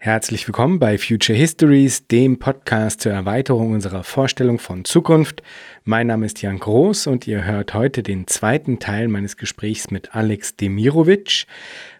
[0.00, 5.42] Herzlich willkommen bei Future Histories, dem Podcast zur Erweiterung unserer Vorstellung von Zukunft.
[5.82, 10.14] Mein Name ist Jan Groß und ihr hört heute den zweiten Teil meines Gesprächs mit
[10.14, 11.46] Alex Demirovic.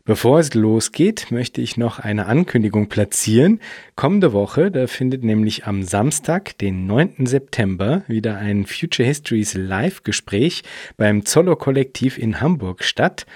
[0.09, 3.61] Bevor es losgeht, möchte ich noch eine Ankündigung platzieren.
[3.95, 7.27] Kommende Woche, da findet nämlich am Samstag, den 9.
[7.27, 10.63] September, wieder ein Future Histories Live-Gespräch
[10.97, 13.27] beim Zollo Kollektiv in Hamburg statt.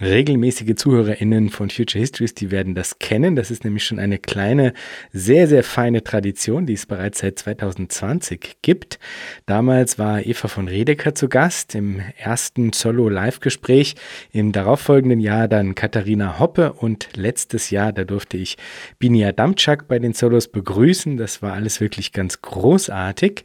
[0.00, 3.36] Regelmäßige ZuhörerInnen von Future Histories, die werden das kennen.
[3.36, 4.72] Das ist nämlich schon eine kleine,
[5.12, 8.98] sehr, sehr feine Tradition, die es bereits seit 2020 gibt.
[9.44, 13.96] Damals war Eva von Redeker zu Gast im ersten Zollo Live-Gespräch.
[14.32, 18.56] Im darauffolgenden Jahr dann Katharina Hoppe und letztes Jahr, da durfte ich
[18.98, 21.16] Binia Damczak bei den Solos begrüßen.
[21.16, 23.44] Das war alles wirklich ganz großartig.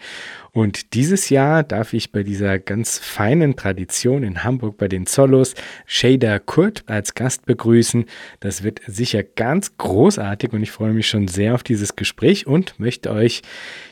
[0.58, 5.54] Und dieses Jahr darf ich bei dieser ganz feinen Tradition in Hamburg bei den Solos
[5.86, 8.06] Shader Kurt als Gast begrüßen.
[8.40, 12.80] Das wird sicher ganz großartig und ich freue mich schon sehr auf dieses Gespräch und
[12.80, 13.44] möchte euch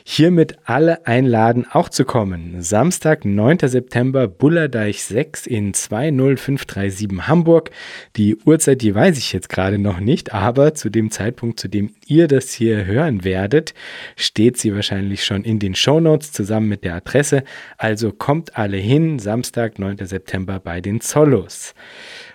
[0.02, 2.60] hiermit alle einladen, auch zu kommen.
[2.60, 3.58] Samstag, 9.
[3.68, 7.70] September, Bullerdeich 6 in 20537 Hamburg.
[8.16, 11.94] Die Uhrzeit, die weiß ich jetzt gerade noch nicht, aber zu dem Zeitpunkt, zu dem
[12.08, 13.72] ihr das hier hören werdet,
[14.16, 17.44] steht sie wahrscheinlich schon in den Shownotes zusammen mit der Adresse.
[17.78, 20.06] Also kommt alle hin, Samstag, 9.
[20.06, 21.74] September bei den Solos.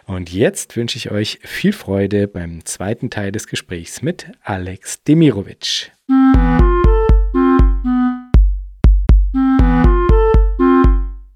[0.06, 5.92] Und jetzt wünsche ich euch viel Freude beim zweiten Teil des Gesprächs mit Alex Demirovic.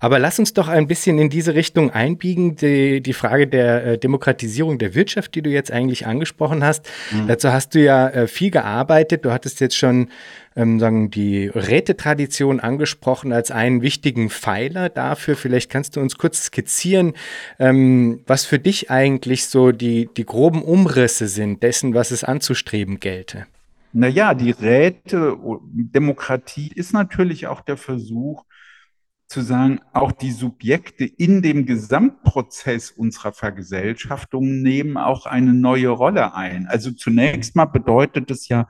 [0.05, 3.97] Aber lass uns doch ein bisschen in diese Richtung einbiegen, die, die Frage der äh,
[3.97, 6.87] Demokratisierung der Wirtschaft, die du jetzt eigentlich angesprochen hast.
[7.11, 7.27] Mhm.
[7.27, 9.25] Dazu hast du ja äh, viel gearbeitet.
[9.25, 10.09] Du hattest jetzt schon
[10.55, 15.35] ähm, sagen, die Rätetradition angesprochen als einen wichtigen Pfeiler dafür.
[15.35, 17.13] Vielleicht kannst du uns kurz skizzieren,
[17.57, 22.99] ähm, was für dich eigentlich so die, die groben Umrisse sind dessen, was es anzustreben
[22.99, 23.47] gelte.
[23.91, 25.35] Naja, die Räte,
[25.73, 28.43] Demokratie ist natürlich auch der Versuch,
[29.27, 36.35] zu sagen, auch die Subjekte in dem Gesamtprozess unserer Vergesellschaftung nehmen auch eine neue Rolle
[36.35, 36.67] ein.
[36.67, 38.67] Also zunächst mal bedeutet es ja,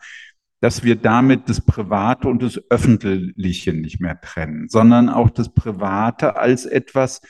[0.61, 6.37] dass wir damit das Private und das Öffentliche nicht mehr trennen, sondern auch das Private
[6.37, 7.21] als etwas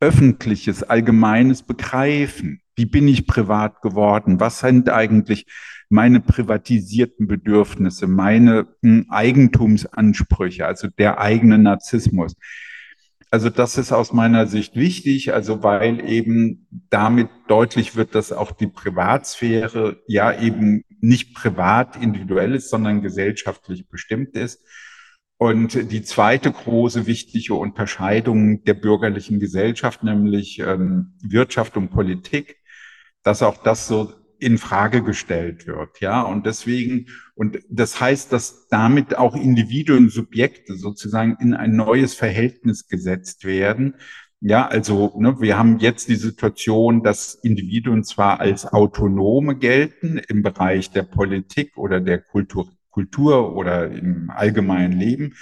[0.00, 2.60] Öffentliches, Allgemeines begreifen.
[2.76, 4.40] Wie bin ich privat geworden?
[4.40, 5.46] Was sind eigentlich
[5.88, 12.34] meine privatisierten Bedürfnisse, meine hm, Eigentumsansprüche, also der eigene Narzissmus.
[13.30, 18.52] Also das ist aus meiner Sicht wichtig, also weil eben damit deutlich wird, dass auch
[18.52, 24.64] die Privatsphäre ja eben nicht privat individuell ist, sondern gesellschaftlich bestimmt ist.
[25.36, 32.56] Und die zweite große wichtige Unterscheidung der bürgerlichen Gesellschaft, nämlich ähm, Wirtschaft und Politik,
[33.24, 36.22] dass auch das so in Frage gestellt wird, ja.
[36.22, 42.86] Und deswegen, und das heißt, dass damit auch Individuen, Subjekte sozusagen in ein neues Verhältnis
[42.86, 43.96] gesetzt werden.
[44.40, 50.42] Ja, also ne, wir haben jetzt die Situation, dass Individuen zwar als Autonome gelten im
[50.42, 55.34] Bereich der Politik oder der Kultur, Kultur oder im allgemeinen Leben,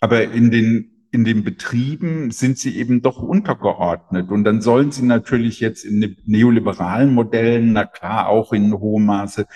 [0.00, 4.30] aber in den in den Betrieben sind sie eben doch untergeordnet.
[4.30, 9.46] Und dann sollen sie natürlich jetzt in neoliberalen Modellen, na klar, auch in hohem Maße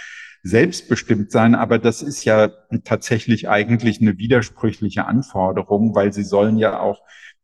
[0.43, 1.55] selbstbestimmt sein.
[1.55, 2.51] Aber das ist ja
[2.85, 7.01] tatsächlich eigentlich eine widersprüchliche Anforderung, weil sie sollen ja auch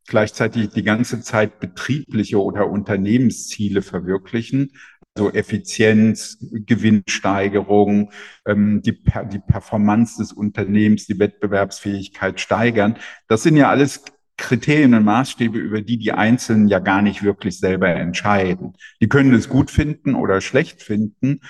[0.07, 4.73] gleichzeitig die ganze Zeit betriebliche oder Unternehmensziele verwirklichen,
[5.15, 8.11] also Effizienz, Gewinnsteigerung,
[8.47, 8.99] ähm, die,
[9.33, 12.97] die Performance des Unternehmens, die Wettbewerbsfähigkeit steigern.
[13.29, 14.03] Das sind ja alles
[14.39, 18.73] Kriterien und Maßstäbe, über die die Einzelnen ja gar nicht wirklich selber entscheiden.
[19.01, 21.41] Die können es gut finden oder schlecht finden.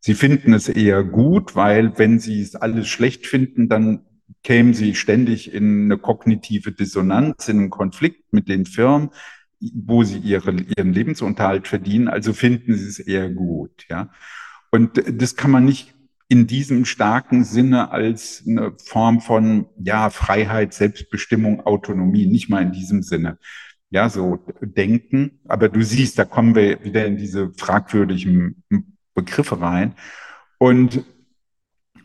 [0.00, 4.04] Sie finden es eher gut, weil wenn sie es alles schlecht finden, dann
[4.42, 9.10] kämen sie ständig in eine kognitive Dissonanz, in einen Konflikt mit den Firmen
[9.60, 14.10] wo sie ihre, ihren Lebensunterhalt verdienen, also finden sie es eher gut, ja.
[14.70, 15.94] Und das kann man nicht
[16.28, 22.72] in diesem starken Sinne als eine Form von, ja, Freiheit, Selbstbestimmung, Autonomie, nicht mal in
[22.72, 23.38] diesem Sinne,
[23.90, 25.38] ja, so denken.
[25.46, 28.64] Aber du siehst, da kommen wir wieder in diese fragwürdigen
[29.14, 29.94] Begriffe rein.
[30.58, 31.04] Und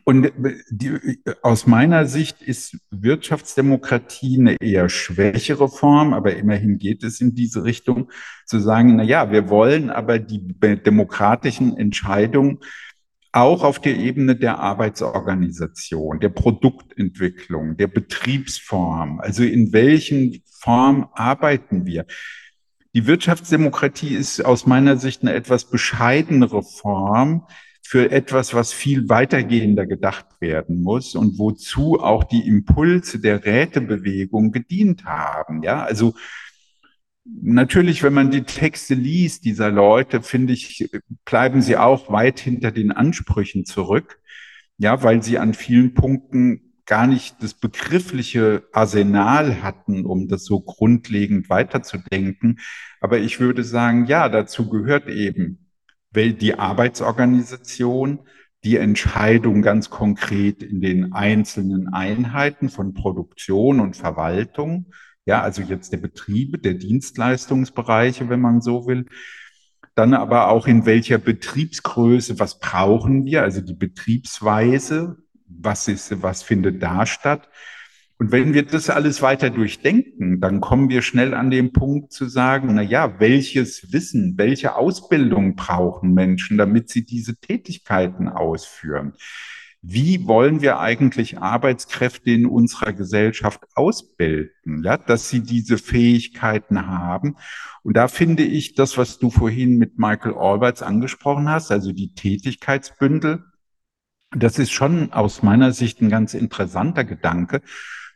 [0.10, 0.32] und
[0.72, 7.36] die, aus meiner Sicht ist Wirtschaftsdemokratie eine eher schwächere Form, aber immerhin geht es in
[7.36, 8.10] diese Richtung,
[8.48, 12.58] zu sagen, na ja, wir wollen aber die demokratischen Entscheidungen
[13.34, 21.86] auch auf der Ebene der Arbeitsorganisation, der Produktentwicklung, der Betriebsform, also in welchen Form arbeiten
[21.86, 22.08] wir.
[22.96, 27.46] Die Wirtschaftsdemokratie ist aus meiner Sicht eine etwas bescheidenere Form,
[27.90, 34.52] für etwas, was viel weitergehender gedacht werden muss und wozu auch die Impulse der Rätebewegung
[34.52, 35.64] gedient haben.
[35.64, 36.14] Ja, also
[37.26, 40.88] natürlich, wenn man die Texte liest dieser Leute, finde ich,
[41.26, 44.20] bleiben sie auch weit hinter den Ansprüchen zurück.
[44.78, 50.60] Ja, weil sie an vielen Punkten gar nicht das begriffliche Arsenal hatten, um das so
[50.60, 52.60] grundlegend weiterzudenken.
[53.02, 55.69] Aber ich würde sagen, ja, dazu gehört eben
[56.16, 58.20] die Arbeitsorganisation,
[58.64, 64.92] die Entscheidung ganz konkret in den einzelnen Einheiten von Produktion und Verwaltung,
[65.26, 69.06] ja, also jetzt der Betriebe, der Dienstleistungsbereiche, wenn man so will.
[69.94, 76.42] Dann aber auch in welcher Betriebsgröße, was brauchen wir, also die Betriebsweise, was ist, was
[76.42, 77.48] findet da statt.
[78.20, 82.28] Und wenn wir das alles weiter durchdenken, dann kommen wir schnell an den Punkt zu
[82.28, 89.14] sagen, na ja, welches Wissen, welche Ausbildung brauchen Menschen, damit sie diese Tätigkeiten ausführen?
[89.82, 97.38] Wie wollen wir eigentlich Arbeitskräfte in unserer Gesellschaft ausbilden, ja, dass sie diese Fähigkeiten haben?
[97.84, 102.14] Und da finde ich das, was du vorhin mit Michael Alberts angesprochen hast, also die
[102.14, 103.46] Tätigkeitsbündel,
[104.32, 107.62] das ist schon aus meiner Sicht ein ganz interessanter Gedanke,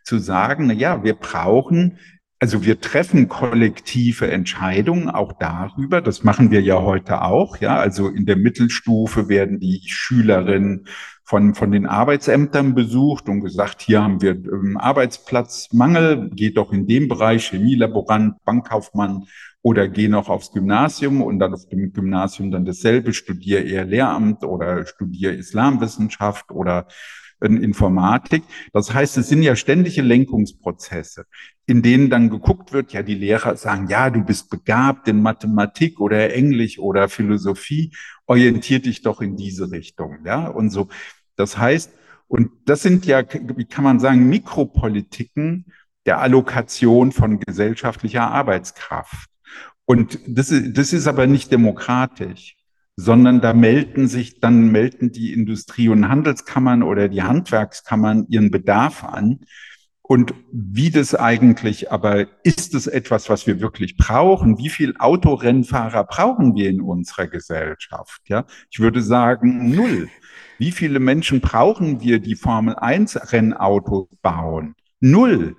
[0.04, 1.98] zu sagen, na ja, wir brauchen,
[2.40, 6.02] also wir treffen kollektive Entscheidungen auch darüber.
[6.02, 7.58] Das machen wir ja heute auch.
[7.58, 10.88] Ja, also in der Mittelstufe werden die Schülerinnen
[11.24, 16.86] von, von den Arbeitsämtern besucht und gesagt, hier haben wir ähm, Arbeitsplatzmangel, geht doch in
[16.86, 19.24] dem Bereich Chemielaborant, Bankkaufmann
[19.62, 24.44] oder geh noch aufs Gymnasium und dann auf dem Gymnasium dann dasselbe, studiere eher Lehramt
[24.44, 26.88] oder studiere Islamwissenschaft oder
[27.44, 28.44] in Informatik.
[28.72, 31.26] Das heißt, es sind ja ständige Lenkungsprozesse,
[31.66, 36.00] in denen dann geguckt wird, ja, die Lehrer sagen, ja, du bist begabt in Mathematik
[36.00, 37.92] oder Englisch oder Philosophie,
[38.26, 40.88] orientier dich doch in diese Richtung, ja, und so.
[41.36, 41.92] Das heißt,
[42.28, 45.66] und das sind ja, wie kann man sagen, Mikropolitiken
[46.06, 49.30] der Allokation von gesellschaftlicher Arbeitskraft.
[49.86, 52.56] Und das ist, das ist aber nicht demokratisch,
[52.96, 59.04] sondern da melden sich, dann melden die Industrie- und Handelskammern oder die Handwerkskammern ihren Bedarf
[59.04, 59.40] an.
[60.06, 64.58] Und wie das eigentlich, aber ist es etwas, was wir wirklich brauchen?
[64.58, 68.22] Wie viel Autorennfahrer brauchen wir in unserer Gesellschaft?
[68.28, 70.10] Ja, ich würde sagen null.
[70.60, 74.76] Wie viele Menschen brauchen wir, die Formel 1 Rennautos bauen?
[75.00, 75.56] Null.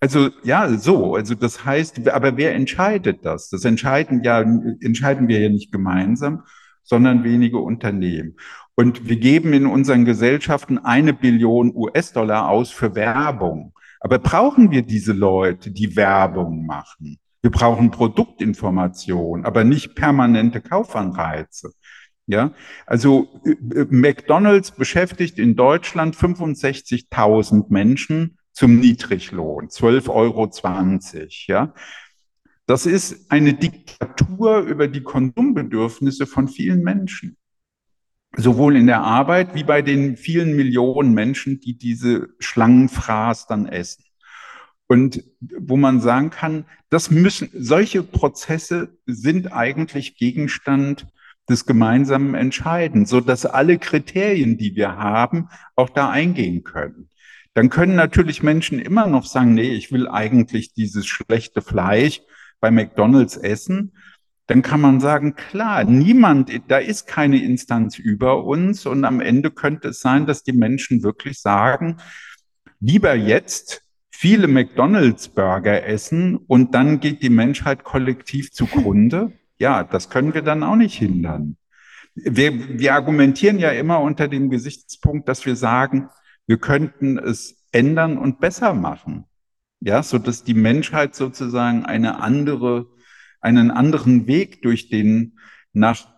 [0.00, 1.14] Also ja, so.
[1.14, 3.48] Also das heißt, aber wer entscheidet das?
[3.48, 6.44] Das entscheiden ja entscheiden wir ja nicht gemeinsam,
[6.82, 8.36] sondern wenige Unternehmen.
[8.74, 13.72] Und wir geben in unseren Gesellschaften eine Billion US-Dollar aus für Werbung.
[14.00, 17.18] Aber brauchen wir diese Leute, die Werbung machen?
[17.42, 21.72] Wir brauchen Produktinformation, aber nicht permanente Kaufanreize.
[22.26, 22.52] Ja,
[22.86, 30.50] also äh, McDonald's beschäftigt in Deutschland 65.000 Menschen zum Niedriglohn, 12,20 Euro,
[31.46, 31.74] ja.
[32.66, 37.36] Das ist eine Diktatur über die Konsumbedürfnisse von vielen Menschen.
[38.36, 44.02] Sowohl in der Arbeit wie bei den vielen Millionen Menschen, die diese Schlangenfraß dann essen.
[44.88, 51.06] Und wo man sagen kann, das müssen, solche Prozesse sind eigentlich Gegenstand
[51.48, 57.08] des gemeinsamen Entscheidens, so dass alle Kriterien, die wir haben, auch da eingehen können
[57.58, 62.22] dann können natürlich Menschen immer noch sagen, nee, ich will eigentlich dieses schlechte Fleisch
[62.60, 63.96] bei McDonald's essen.
[64.46, 69.50] Dann kann man sagen, klar, niemand, da ist keine Instanz über uns und am Ende
[69.50, 71.96] könnte es sein, dass die Menschen wirklich sagen,
[72.78, 79.32] lieber jetzt viele McDonald's-Burger essen und dann geht die Menschheit kollektiv zugrunde.
[79.60, 81.56] Ja, das können wir dann auch nicht hindern.
[82.14, 86.10] Wir, wir argumentieren ja immer unter dem Gesichtspunkt, dass wir sagen,
[86.48, 89.26] wir könnten es ändern und besser machen.
[89.80, 92.88] Ja, so dass die Menschheit sozusagen eine andere,
[93.40, 95.38] einen anderen Weg durch den
[95.72, 96.08] nach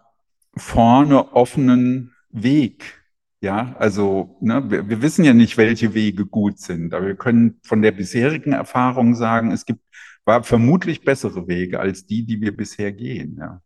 [0.56, 3.02] vorne offenen Weg.
[3.42, 7.58] Ja, also ne, wir, wir wissen ja nicht, welche Wege gut sind, aber wir können
[7.62, 9.82] von der bisherigen Erfahrung sagen, es gibt
[10.24, 13.36] war vermutlich bessere Wege als die, die wir bisher gehen.
[13.40, 13.62] Ja.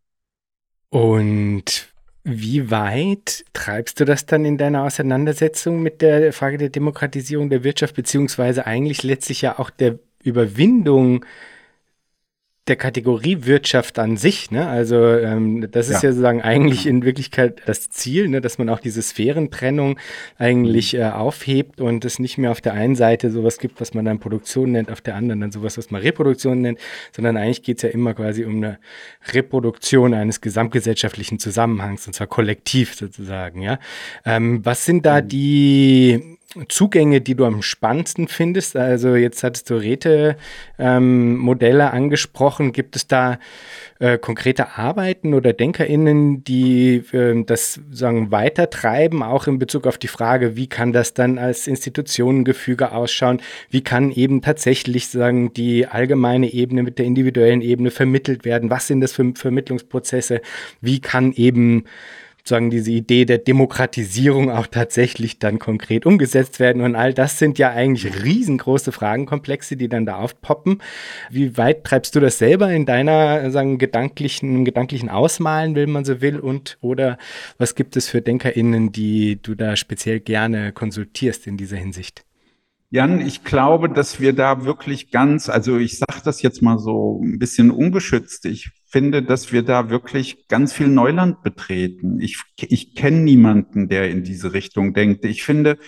[0.89, 1.94] Und
[2.25, 7.65] wie weit treibst du das dann in deiner Auseinandersetzung mit der Frage der Demokratisierung der
[7.65, 11.27] Wirtschaft, beziehungsweise eigentlich letztlich ja auch der Überwindung
[12.67, 14.67] der Kategorie Wirtschaft an sich, ne?
[14.67, 16.09] Also ähm, das ist ja.
[16.09, 18.41] ja sozusagen eigentlich in Wirklichkeit das Ziel, ne?
[18.41, 19.99] dass man auch diese Sphärentrennung
[20.39, 21.01] eigentlich mhm.
[21.01, 24.19] äh, aufhebt und es nicht mehr auf der einen Seite sowas gibt, was man dann
[24.19, 26.79] Produktion nennt, auf der anderen dann sowas, was man Reproduktion nennt,
[27.13, 28.79] sondern eigentlich geht es ja immer quasi um eine
[29.33, 33.79] Reproduktion eines gesamtgesellschaftlichen Zusammenhangs und zwar kollektiv sozusagen, ja.
[34.25, 35.29] Ähm, was sind da mhm.
[35.29, 38.77] die Zugänge, die du am spannendsten findest?
[38.77, 42.73] Also jetzt hattest du Räte-Modelle ähm, angesprochen.
[42.73, 43.39] Gibt es da
[43.99, 50.09] äh, konkrete Arbeiten oder DenkerInnen, die äh, das sagen weitertreiben, auch in Bezug auf die
[50.09, 53.41] Frage, wie kann das dann als Institutionengefüge ausschauen?
[53.71, 58.71] Wie kann eben tatsächlich sagen die allgemeine Ebene mit der individuellen Ebene vermittelt werden?
[58.71, 60.41] Was sind das für Vermittlungsprozesse?
[60.81, 61.85] Wie kann eben
[62.45, 66.83] sozusagen diese Idee der Demokratisierung auch tatsächlich dann konkret umgesetzt werden.
[66.83, 70.83] Und all das sind ja eigentlich riesengroße Fragenkomplexe, die dann da aufpoppen.
[71.31, 76.21] Wie weit treibst du das selber in deiner sagen, gedanklichen, gedanklichen Ausmalen, wenn man so
[76.21, 76.39] will?
[76.39, 77.17] Und oder
[77.57, 82.27] was gibt es für DenkerInnen, die du da speziell gerne konsultierst in dieser Hinsicht?
[82.91, 87.23] Jan, ich glaube, dass wir da wirklich ganz, also ich sage das jetzt mal so
[87.25, 92.21] ein bisschen ungeschützt, ich finde, dass wir da wirklich ganz viel Neuland betreten.
[92.21, 95.25] Ich, ich kenne niemanden, der in diese Richtung denkt.
[95.25, 95.79] Ich finde,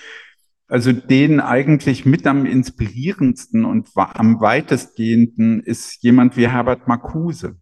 [0.67, 7.55] also den eigentlich mit am inspirierendsten und am weitestgehenden ist jemand wie Herbert Marcuse.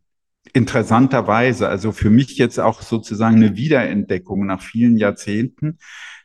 [0.54, 5.76] Interessanterweise, also für mich jetzt auch sozusagen eine Wiederentdeckung nach vielen Jahrzehnten,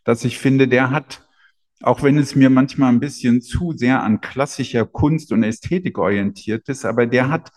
[0.05, 1.27] dass ich finde, der hat
[1.81, 6.67] auch wenn es mir manchmal ein bisschen zu sehr an klassischer Kunst und Ästhetik orientiert
[6.67, 7.51] ist, aber der hat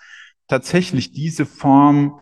[0.49, 2.21] tatsächlich diese Form,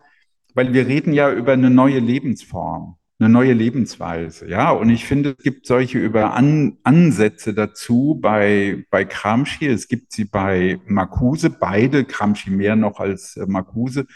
[0.55, 4.71] weil wir reden ja über eine neue Lebensform, eine neue Lebensweise, ja.
[4.71, 10.13] Und ich finde, es gibt solche über An Ansätze dazu bei, bei Gramsci, es gibt
[10.13, 14.07] sie bei Marcuse, beide, Gramsci mehr noch als äh, Marcuse,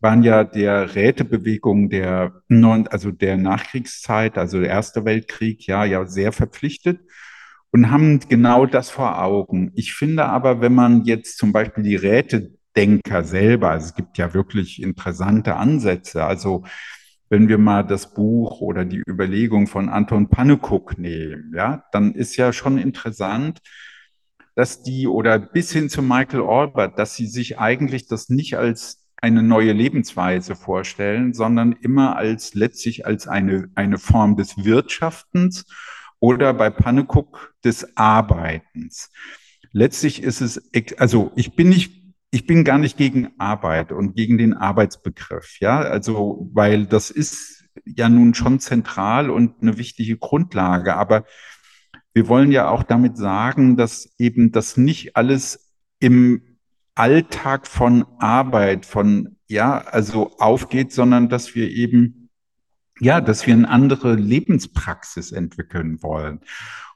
[0.00, 2.42] waren ja der Rätebewegung der,
[2.90, 7.00] also der Nachkriegszeit, also der Erste Weltkrieg, ja, ja sehr verpflichtet
[7.70, 9.72] und haben genau das vor Augen.
[9.74, 11.96] Ich finde aber, wenn man jetzt zum Beispiel die
[12.76, 16.64] Rätedenker selber, also es gibt ja wirklich interessante Ansätze, also
[17.30, 22.36] wenn wir mal das Buch oder die Überlegung von Anton Pannekow nehmen, ja, dann ist
[22.36, 23.60] ja schon interessant,
[24.54, 29.04] dass die oder bis hin zu Michael Albert, dass sie sich eigentlich das nicht als
[29.20, 35.66] eine neue Lebensweise vorstellen, sondern immer als letztlich als eine, eine Form des Wirtschaftens
[36.20, 39.10] oder bei Pannekuck des Arbeitens.
[39.72, 41.97] Letztlich ist es, also ich bin nicht,
[42.30, 47.64] ich bin gar nicht gegen Arbeit und gegen den Arbeitsbegriff, ja, also, weil das ist
[47.84, 51.24] ja nun schon zentral und eine wichtige Grundlage, aber
[52.12, 56.42] wir wollen ja auch damit sagen, dass eben das nicht alles im
[56.94, 62.28] Alltag von Arbeit, von, ja, also aufgeht, sondern dass wir eben,
[62.98, 66.40] ja, dass wir eine andere Lebenspraxis entwickeln wollen.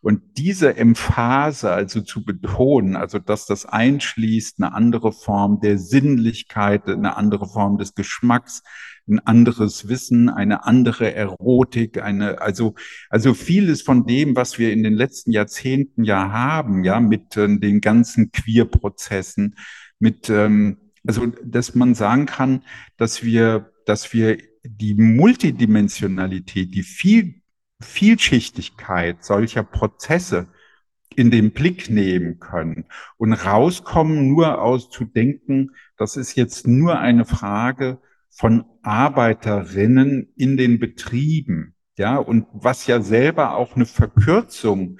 [0.03, 6.89] Und diese Emphase also zu betonen, also dass das einschließt eine andere Form der Sinnlichkeit,
[6.89, 8.65] eine andere Form des Geschmacks,
[9.09, 12.75] ein anderes Wissen, eine andere Erotik, eine, also,
[13.11, 17.47] also vieles von dem, was wir in den letzten Jahrzehnten ja haben, ja, mit äh,
[17.59, 19.55] den ganzen Queer-Prozessen,
[20.01, 22.65] mit, ähm, also dass man sagen kann,
[22.97, 27.42] dass wir, dass wir die Multidimensionalität, die viel,
[27.83, 30.49] Vielschichtigkeit solcher Prozesse
[31.15, 32.87] in den Blick nehmen können
[33.19, 37.99] und rauskommen, nur aus zu denken, das ist jetzt nur eine Frage
[38.31, 41.75] von Arbeiterinnen in den Betrieben.
[41.97, 44.99] Ja, und was ja selber auch eine Verkürzung,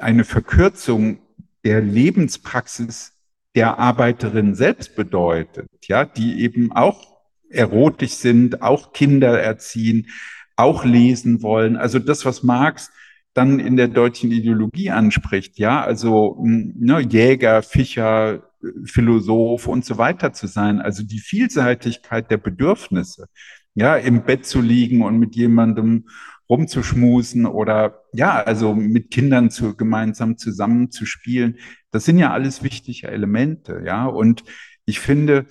[0.00, 1.18] eine Verkürzung
[1.64, 3.12] der Lebenspraxis
[3.54, 7.14] der Arbeiterin selbst bedeutet, ja, die eben auch
[7.48, 10.08] erotisch sind, auch Kinder erziehen,
[10.56, 11.76] auch lesen wollen.
[11.76, 12.90] Also das, was Marx
[13.34, 18.44] dann in der deutschen Ideologie anspricht, ja, also hm, ne, Jäger, Fischer,
[18.84, 20.80] Philosoph und so weiter zu sein.
[20.80, 23.26] Also die Vielseitigkeit der Bedürfnisse,
[23.74, 26.06] ja, im Bett zu liegen und mit jemandem
[26.48, 31.58] rumzuschmusen oder ja, also mit Kindern zu, gemeinsam zusammenzuspielen.
[31.90, 34.06] Das sind ja alles wichtige Elemente, ja.
[34.06, 34.44] Und
[34.84, 35.46] ich finde,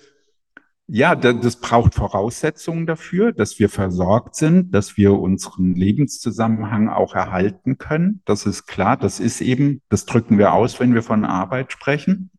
[0.95, 7.79] ja, das braucht Voraussetzungen dafür, dass wir versorgt sind, dass wir unseren Lebenszusammenhang auch erhalten
[7.79, 8.21] können.
[8.25, 8.95] Das ist klar.
[8.95, 12.29] Das ist eben, das drücken wir aus, wenn wir von Arbeit sprechen.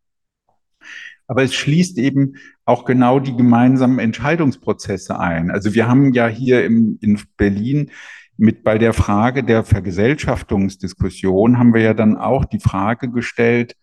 [1.27, 5.51] Aber es schließt eben auch genau die gemeinsamen Entscheidungsprozesse ein.
[5.51, 7.91] Also wir haben ja hier im, in Berlin
[8.37, 13.75] mit bei der Frage der Vergesellschaftungsdiskussion haben wir ja dann auch die Frage gestellt,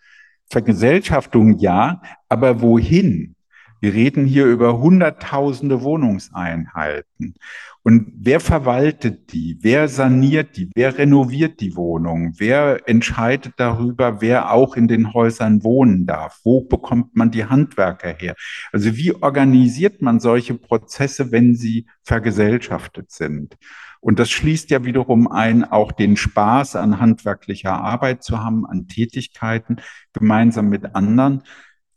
[0.48, 2.00] Vergesellschaftung ja,
[2.30, 3.34] aber wohin?
[3.82, 7.34] Wir reden hier über hunderttausende Wohnungseinheiten.
[7.82, 9.58] Und wer verwaltet die?
[9.60, 10.70] Wer saniert die?
[10.76, 12.32] Wer renoviert die Wohnung?
[12.38, 16.38] Wer entscheidet darüber, wer auch in den Häusern wohnen darf?
[16.44, 18.36] Wo bekommt man die Handwerker her?
[18.70, 23.56] Also wie organisiert man solche Prozesse, wenn sie vergesellschaftet sind?
[23.98, 28.86] Und das schließt ja wiederum ein, auch den Spaß an handwerklicher Arbeit zu haben, an
[28.86, 29.78] Tätigkeiten
[30.12, 31.42] gemeinsam mit anderen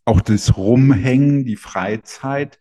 [0.05, 2.59] auch das Rumhängen, die Freizeit.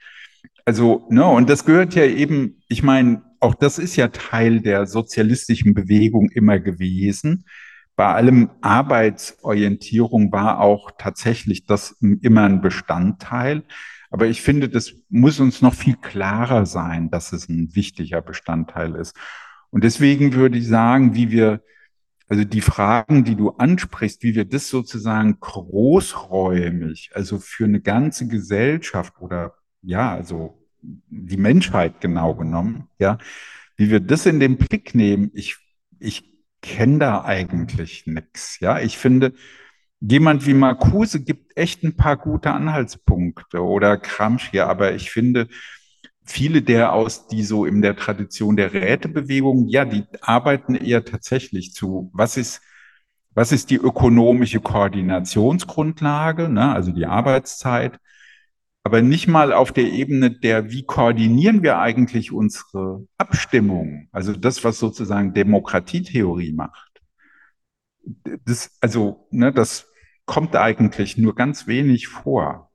[0.64, 4.86] Also, ne, und das gehört ja eben, ich meine, auch das ist ja Teil der
[4.86, 7.44] sozialistischen Bewegung immer gewesen.
[7.96, 13.62] Bei allem Arbeitsorientierung war auch tatsächlich das immer ein Bestandteil.
[14.10, 18.94] Aber ich finde, das muss uns noch viel klarer sein, dass es ein wichtiger Bestandteil
[18.94, 19.14] ist.
[19.70, 21.60] Und deswegen würde ich sagen, wie wir
[22.28, 28.26] also die Fragen, die du ansprichst, wie wir das sozusagen großräumig, also für eine ganze
[28.28, 33.18] Gesellschaft oder ja, also die Menschheit genau genommen, ja,
[33.76, 35.56] wie wir das in den Blick nehmen, ich,
[35.98, 36.24] ich
[36.62, 38.58] kenne da eigentlich nichts.
[38.60, 39.34] Ja, ich finde,
[40.00, 45.48] jemand wie Marcuse gibt echt ein paar gute Anhaltspunkte oder Gramsci, aber ich finde,
[46.24, 51.72] viele der aus, die so in der Tradition der Rätebewegung, ja, die arbeiten eher tatsächlich
[51.72, 52.62] zu, was ist,
[53.34, 57.98] was ist die ökonomische Koordinationsgrundlage, ne, also die Arbeitszeit,
[58.84, 64.62] aber nicht mal auf der Ebene der, wie koordinieren wir eigentlich unsere Abstimmung, also das,
[64.64, 67.02] was sozusagen Demokratietheorie macht.
[68.44, 69.88] Das, also, ne, das
[70.26, 72.70] kommt eigentlich nur ganz wenig vor.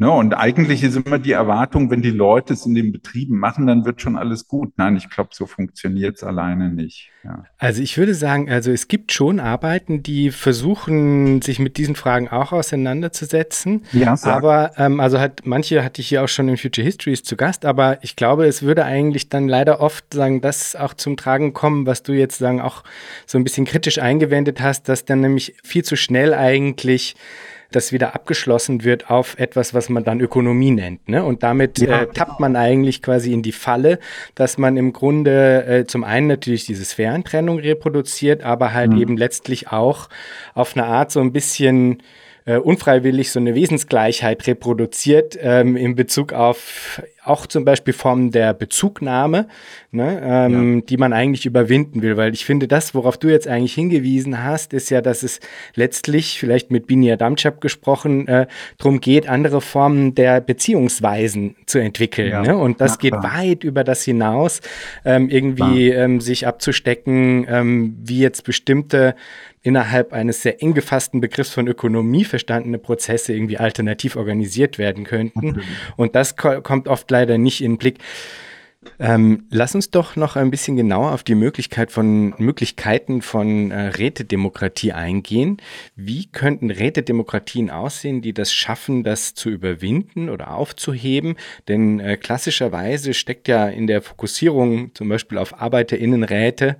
[0.00, 3.66] Ne, und eigentlich ist immer die Erwartung, wenn die Leute es in den Betrieben machen,
[3.66, 4.74] dann wird schon alles gut.
[4.76, 7.10] Nein, ich glaube, so funktioniert es alleine nicht.
[7.24, 7.42] Ja.
[7.58, 12.28] Also ich würde sagen, also es gibt schon Arbeiten, die versuchen, sich mit diesen Fragen
[12.28, 13.82] auch auseinanderzusetzen.
[13.90, 14.36] Ja, sag.
[14.36, 17.64] aber ähm, also hat manche hatte ich hier auch schon in Future Histories zu Gast,
[17.64, 21.86] aber ich glaube, es würde eigentlich dann leider oft sagen, das auch zum Tragen kommen,
[21.86, 22.84] was du jetzt sagen auch
[23.26, 27.16] so ein bisschen kritisch eingewendet hast, dass dann nämlich viel zu schnell eigentlich
[27.70, 31.08] das wieder abgeschlossen wird auf etwas, was man dann Ökonomie nennt.
[31.08, 31.22] Ne?
[31.22, 32.02] Und damit ja.
[32.02, 33.98] äh, tappt man eigentlich quasi in die Falle,
[34.34, 39.00] dass man im Grunde äh, zum einen natürlich diese Sphärentrennung reproduziert, aber halt mhm.
[39.00, 40.08] eben letztlich auch
[40.54, 42.02] auf eine Art so ein bisschen
[42.48, 48.54] äh, unfreiwillig so eine Wesensgleichheit reproduziert ähm, in Bezug auf auch zum Beispiel Formen der
[48.54, 49.48] Bezugnahme,
[49.90, 50.80] ne, ähm, ja.
[50.88, 52.16] die man eigentlich überwinden will.
[52.16, 55.40] Weil ich finde, das, worauf du jetzt eigentlich hingewiesen hast, ist ja, dass es
[55.74, 58.46] letztlich, vielleicht mit Binia Damchab gesprochen, äh,
[58.78, 62.30] darum geht, andere Formen der Beziehungsweisen zu entwickeln.
[62.30, 62.42] Ja.
[62.42, 62.56] Ne?
[62.56, 64.60] Und das ja, geht weit über das hinaus,
[65.04, 69.14] ähm, irgendwie ähm, sich abzustecken, ähm, wie jetzt bestimmte
[69.62, 75.62] innerhalb eines sehr eng gefassten Begriffs von Ökonomie verstandene Prozesse irgendwie alternativ organisiert werden könnten.
[75.96, 77.98] Und das ko kommt oft leider nicht in den Blick.
[79.00, 83.88] Ähm, lass uns doch noch ein bisschen genauer auf die Möglichkeit von Möglichkeiten von äh,
[83.88, 85.56] Rätedemokratie eingehen.
[85.96, 91.34] Wie könnten Rätedemokratien aussehen, die das schaffen, das zu überwinden oder aufzuheben?
[91.66, 96.76] Denn äh, klassischerweise steckt ja in der Fokussierung zum Beispiel auf Arbeiterinnenräte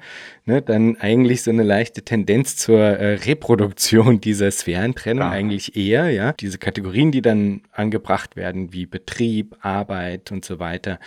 [0.49, 5.31] ne, dann eigentlich so eine leichte Tendenz zur äh, Reproduktion dieser Sphärentrennung ja.
[5.31, 6.33] eigentlich eher, ja.
[6.33, 10.99] Diese Kategorien, die dann angebracht werden, wie Betrieb, Arbeit und so weiter,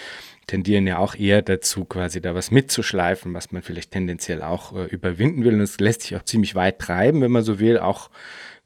[0.52, 4.84] tendieren ja auch eher dazu, quasi da was mitzuschleifen, was man vielleicht tendenziell auch äh,
[4.84, 5.54] überwinden will.
[5.54, 8.10] Und es lässt sich auch ziemlich weit treiben, wenn man so will, auch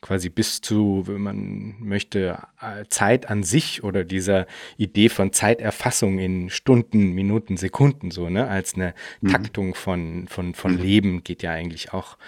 [0.06, 4.46] quasi bis zu, wenn man möchte, äh, Zeit an sich oder dieser
[4.78, 9.30] Idee von Zeiterfassung in Stunden, Minuten, Sekunden so, ne, als eine mhm.
[9.30, 10.80] Taktung von, von, von mhm.
[10.80, 12.20] Leben geht ja eigentlich auch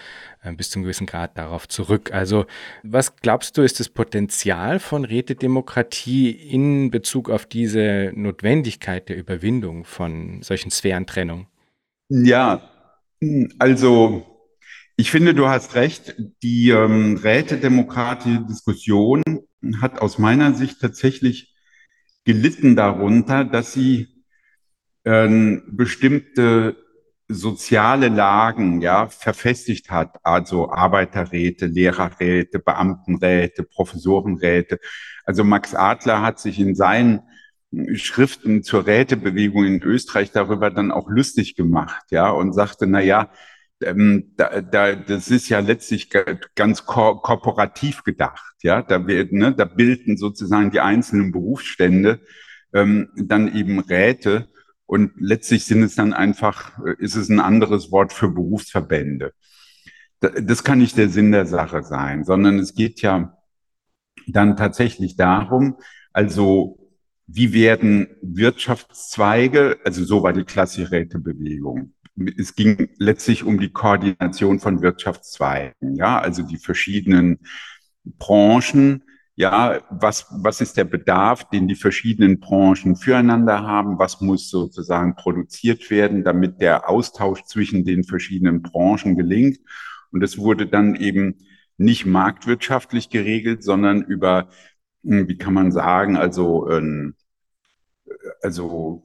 [0.42, 2.12] äh, bis zum gewissen Grad darauf zurück.
[2.12, 2.48] Also,
[2.82, 9.84] was glaubst du, ist das Potenzial von Rätedemokratie in Bezug auf diese Notwendigkeit der Überwindung
[9.84, 11.46] von solchen Sphärentrennung?
[12.10, 12.72] Ja,
[13.60, 14.37] also
[14.98, 16.16] ich finde, du hast recht.
[16.42, 19.24] Die ähm, rätedemokratische Diskussion
[19.80, 21.56] hat aus meiner Sicht tatsächlich
[22.26, 24.08] gelitten darunter, dass sie
[25.06, 26.76] ähm, bestimmte
[27.30, 34.80] soziale Lagen ja verfestigt hat, also Arbeiterräte, Lehrerräte, Beamtenräte, Professorenräte.
[35.26, 37.22] Also Max Adler hat sich in seinen
[37.94, 43.30] Schriften zur Rätebewegung in Österreich darüber dann auch lustig gemacht, ja, und sagte, na ja,
[43.82, 46.10] ähm, da, da, das ist ja letztlich
[46.56, 48.56] ganz ko korporativ gedacht.
[48.64, 52.22] Ja, da, wird, ne, da bilden sozusagen die einzelnen Berufsstände
[52.74, 54.50] ähm, dann eben Räte
[54.86, 59.34] und letztlich sind es dann einfach, äh, ist es ein anderes Wort für Berufsverbände.
[60.20, 63.38] Das kann nicht der Sinn der Sache sein, sondern es geht ja
[64.28, 65.78] dann tatsächlich darum,
[66.12, 66.80] also
[67.28, 71.94] wie werden Wirtschaftszweige, also so war die klassische Rätebewegung.
[72.38, 77.40] Es ging letztlich um die Koordination von Wirtschaftszweigen, ja, also die verschiedenen
[78.04, 79.04] Branchen,
[79.36, 84.00] ja, was, was ist der Bedarf, den die verschiedenen Branchen füreinander haben?
[84.00, 89.60] Was muss sozusagen produziert werden, damit der Austausch zwischen den verschiedenen Branchen gelingt?
[90.12, 91.36] Und es wurde dann eben
[91.78, 94.50] nicht marktwirtschaftlich geregelt, sondern über,
[95.04, 97.14] hm, wie kann man sagen, also, ähm,
[98.42, 99.04] also,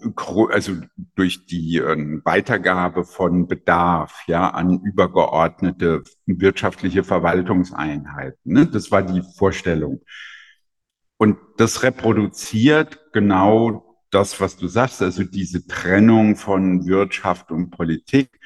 [0.51, 0.73] also
[1.15, 8.53] durch die ähm, Weitergabe von Bedarf ja an übergeordnete wirtschaftliche Verwaltungseinheiten.
[8.53, 8.67] Ne?
[8.67, 10.03] Das war die Vorstellung.
[11.17, 18.41] Und das reproduziert genau das, was du sagst, also diese Trennung von Wirtschaft und Politik.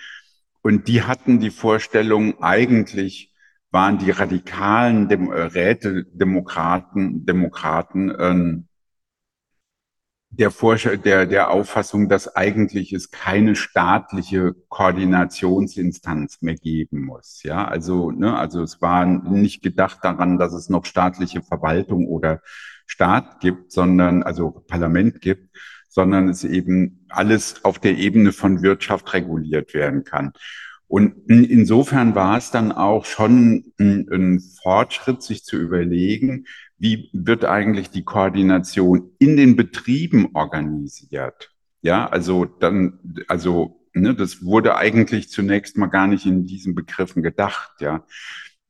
[0.62, 3.32] Und die hatten die Vorstellung, eigentlich
[3.70, 8.62] waren die radikalen Dem äh, Rätedemokraten Demokraten, äh,
[10.30, 17.42] der, Vorschau, der, der Auffassung, dass eigentlich es keine staatliche Koordinationsinstanz mehr geben muss.
[17.42, 22.40] Ja, also, ne, also es war nicht gedacht daran, dass es noch staatliche Verwaltung oder
[22.86, 25.56] Staat gibt, sondern, also Parlament gibt,
[25.88, 30.32] sondern es eben alles auf der Ebene von Wirtschaft reguliert werden kann.
[30.88, 36.46] Und insofern war es dann auch schon ein, ein Fortschritt, sich zu überlegen,
[36.78, 41.52] wie wird eigentlich die Koordination in den Betrieben organisiert?
[41.82, 47.22] Ja, also dann, also ne, das wurde eigentlich zunächst mal gar nicht in diesen Begriffen
[47.22, 47.72] gedacht.
[47.80, 48.04] Ja,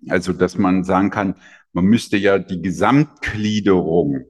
[0.09, 1.35] also dass man sagen kann,
[1.73, 4.27] man müsste ja die Gesamtgliederung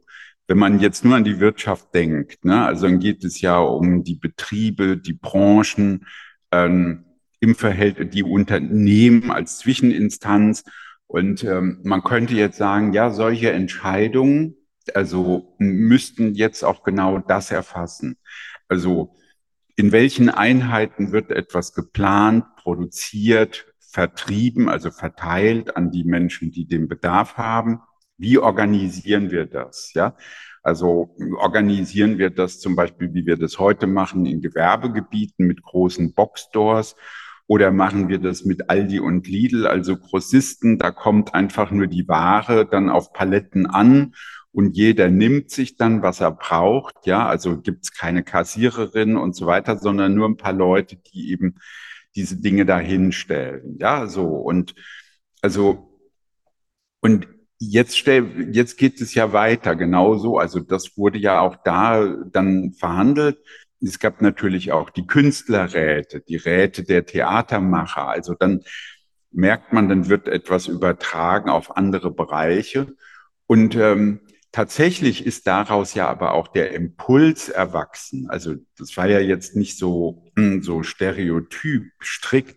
[0.48, 4.04] wenn man jetzt nur an die Wirtschaft denkt, ne, also dann geht es ja um
[4.04, 6.06] die Betriebe, die Branchen,
[6.52, 7.04] ähm,
[7.40, 10.64] im Verhältnis, die Unternehmen als Zwischeninstanz
[11.06, 14.56] und ähm, man könnte jetzt sagen, ja, solche Entscheidungen,
[14.94, 18.16] also müssten jetzt auch genau das erfassen.
[18.68, 19.14] Also
[19.76, 26.88] in welchen Einheiten wird etwas geplant, produziert, vertrieben, also verteilt an die Menschen, die den
[26.88, 27.80] Bedarf haben?
[28.18, 29.92] Wie organisieren wir das?
[29.94, 30.16] Ja,
[30.62, 36.14] also organisieren wir das zum Beispiel, wie wir das heute machen, in Gewerbegebieten mit großen
[36.14, 36.96] Boxstores
[37.46, 42.08] oder machen wir das mit Aldi und Lidl, also Grossisten, da kommt einfach nur die
[42.08, 44.14] Ware dann auf Paletten an
[44.52, 47.06] und jeder nimmt sich dann, was er braucht.
[47.06, 51.56] Ja, also gibt's keine Kassiererin und so weiter, sondern nur ein paar Leute, die eben
[52.16, 53.76] diese Dinge dahinstellen.
[53.78, 54.74] Ja, so und
[55.42, 55.90] also
[57.00, 57.28] und
[57.58, 60.38] jetzt stell, jetzt geht es ja weiter, genauso.
[60.38, 63.38] Also das wurde ja auch da dann verhandelt
[63.80, 68.08] es gab natürlich auch die Künstlerräte, die Räte der Theatermacher.
[68.08, 68.62] Also dann
[69.30, 72.94] merkt man, dann wird etwas übertragen auf andere Bereiche.
[73.46, 78.28] Und ähm, tatsächlich ist daraus ja aber auch der Impuls erwachsen.
[78.30, 82.56] Also das war ja jetzt nicht so, hm, so stereotyp, strikt,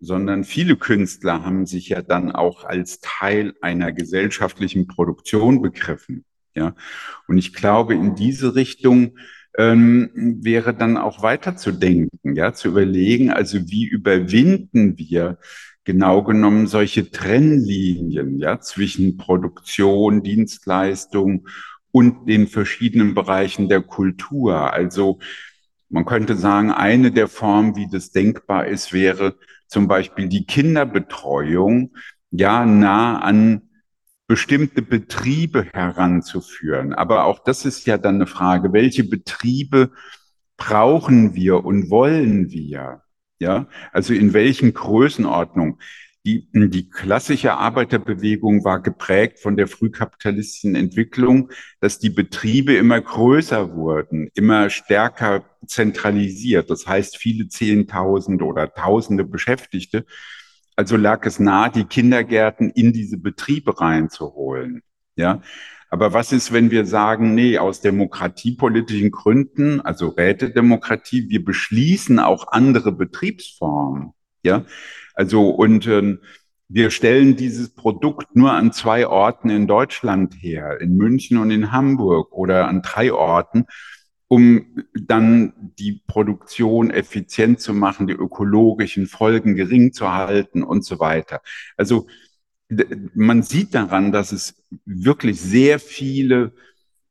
[0.00, 6.24] sondern viele Künstler haben sich ja dann auch als Teil einer gesellschaftlichen Produktion begriffen.
[6.54, 6.74] Ja,
[7.28, 9.16] und ich glaube, in diese Richtung
[9.58, 15.38] ähm, wäre dann auch weiterzudenken, ja, zu überlegen, also wie überwinden wir
[15.84, 21.48] genau genommen solche Trennlinien, ja, zwischen Produktion, Dienstleistung
[21.90, 24.72] und den verschiedenen Bereichen der Kultur.
[24.72, 25.18] Also
[25.88, 31.94] man könnte sagen, eine der Formen, wie das denkbar ist, wäre zum Beispiel die Kinderbetreuung,
[32.30, 33.67] ja, nah an
[34.28, 36.92] bestimmte Betriebe heranzuführen.
[36.92, 39.90] Aber auch das ist ja dann eine Frage, welche Betriebe
[40.56, 43.02] brauchen wir und wollen wir?
[43.40, 45.78] Ja, also in welchen Größenordnungen?
[46.26, 53.74] Die, die klassische Arbeiterbewegung war geprägt von der frühkapitalistischen Entwicklung, dass die Betriebe immer größer
[53.74, 56.68] wurden, immer stärker zentralisiert.
[56.68, 60.04] Das heißt, viele Zehntausende oder Tausende Beschäftigte
[60.78, 64.84] also lag es nahe, die Kindergärten in diese Betriebe reinzuholen.
[65.16, 65.42] Ja.
[65.90, 72.52] Aber was ist, wenn wir sagen, nee, aus demokratiepolitischen Gründen, also Rätedemokratie, wir beschließen auch
[72.52, 74.12] andere Betriebsformen.
[74.44, 74.66] Ja.
[75.14, 76.20] Also, und ähm,
[76.68, 81.72] wir stellen dieses Produkt nur an zwei Orten in Deutschland her, in München und in
[81.72, 83.66] Hamburg oder an drei Orten
[84.28, 91.00] um dann die Produktion effizient zu machen, die ökologischen Folgen gering zu halten und so
[91.00, 91.40] weiter.
[91.76, 92.06] Also
[93.14, 96.52] man sieht daran, dass es wirklich sehr viele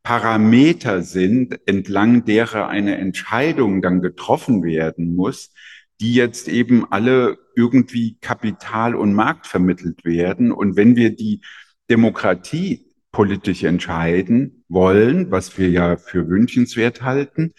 [0.03, 5.51] Parameter sind, entlang derer eine Entscheidung dann getroffen werden muss,
[5.99, 10.51] die jetzt eben alle irgendwie Kapital und Markt vermittelt werden.
[10.51, 11.41] Und wenn wir die
[11.89, 17.54] Demokratie politisch entscheiden wollen, was wir ja für wünschenswert halten,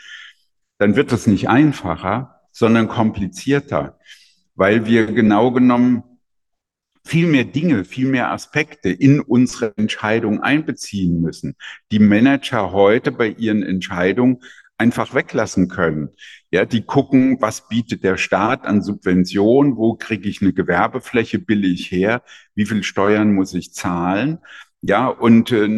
[0.79, 3.99] dann wird es nicht einfacher, sondern komplizierter,
[4.55, 6.03] weil wir genau genommen
[7.05, 11.57] viel mehr Dinge, viel mehr Aspekte in unsere Entscheidung einbeziehen müssen,
[11.91, 14.41] die Manager heute bei ihren Entscheidungen
[14.77, 16.11] einfach weglassen können.
[16.51, 21.91] Ja, die gucken, was bietet der Staat an Subventionen, wo kriege ich eine Gewerbefläche billig
[21.91, 22.23] her,
[22.55, 24.39] wie viel Steuern muss ich zahlen,
[24.81, 25.69] ja, und äh,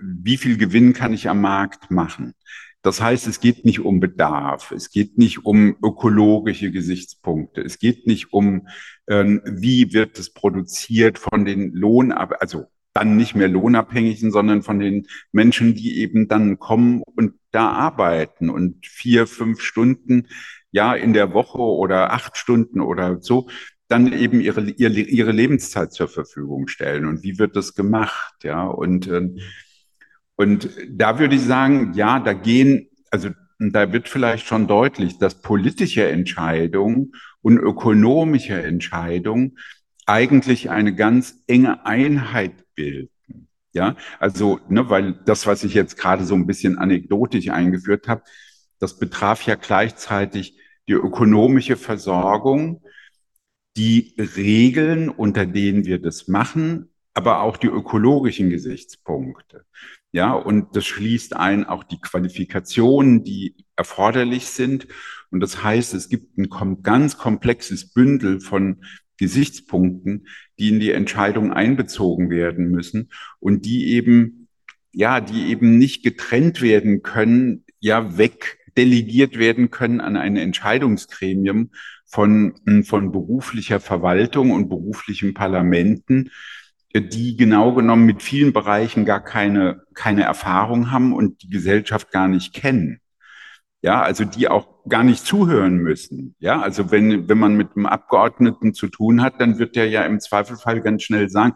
[0.00, 2.34] wie viel Gewinn kann ich am Markt machen.
[2.82, 8.08] Das heißt, es geht nicht um Bedarf, es geht nicht um ökologische Gesichtspunkte, es geht
[8.08, 8.66] nicht um,
[9.06, 14.80] äh, wie wird es produziert von den Lohn, also dann nicht mehr Lohnabhängigen, sondern von
[14.80, 20.26] den Menschen, die eben dann kommen und da arbeiten und vier, fünf Stunden
[20.72, 23.48] ja in der Woche oder acht Stunden oder so
[23.92, 27.06] dann eben ihre, ihre, ihre Lebenszeit zur Verfügung stellen.
[27.06, 28.34] Und wie wird das gemacht?
[28.42, 29.38] Ja, und, ähm,
[30.36, 33.28] und da würde ich sagen, ja, da gehen, also
[33.58, 39.58] da wird vielleicht schon deutlich, dass politische Entscheidungen und ökonomische Entscheidungen
[40.06, 43.10] eigentlich eine ganz enge Einheit bilden.
[43.74, 48.22] Ja, also, ne, weil das, was ich jetzt gerade so ein bisschen anekdotisch eingeführt habe,
[48.78, 52.82] das betraf ja gleichzeitig die ökonomische Versorgung,
[53.76, 59.64] die Regeln, unter denen wir das machen, aber auch die ökologischen Gesichtspunkte.
[60.12, 64.86] Ja, und das schließt ein auch die Qualifikationen, die erforderlich sind.
[65.30, 68.84] Und das heißt, es gibt ein ganz komplexes Bündel von
[69.16, 70.26] Gesichtspunkten,
[70.58, 74.48] die in die Entscheidung einbezogen werden müssen und die eben,
[74.92, 81.70] ja, die eben nicht getrennt werden können, ja, wegdelegiert werden können an ein Entscheidungsgremium
[82.12, 86.30] von, von beruflicher Verwaltung und beruflichen Parlamenten,
[86.94, 92.28] die genau genommen mit vielen Bereichen gar keine, keine Erfahrung haben und die Gesellschaft gar
[92.28, 93.00] nicht kennen.
[93.80, 96.36] Ja, also die auch gar nicht zuhören müssen.
[96.38, 100.04] Ja, also wenn, wenn man mit einem Abgeordneten zu tun hat, dann wird der ja
[100.04, 101.54] im Zweifelfall ganz schnell sagen,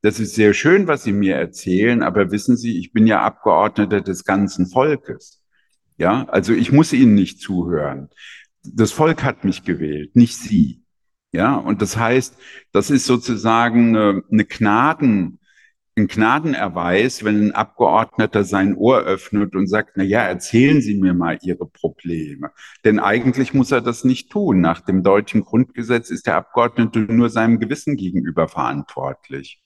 [0.00, 4.00] das ist sehr schön, was Sie mir erzählen, aber wissen Sie, ich bin ja Abgeordneter
[4.00, 5.42] des ganzen Volkes.
[5.98, 8.08] Ja, also ich muss Ihnen nicht zuhören.
[8.64, 10.82] Das Volk hat mich gewählt, nicht Sie.
[11.32, 12.36] Ja, und das heißt,
[12.72, 15.38] das ist sozusagen eine, eine Gnaden,
[15.96, 21.12] ein Gnadenerweis, wenn ein Abgeordneter sein Ohr öffnet und sagt, na ja, erzählen Sie mir
[21.12, 22.52] mal Ihre Probleme.
[22.84, 24.60] Denn eigentlich muss er das nicht tun.
[24.60, 29.62] Nach dem deutschen Grundgesetz ist der Abgeordnete nur seinem Gewissen gegenüber verantwortlich.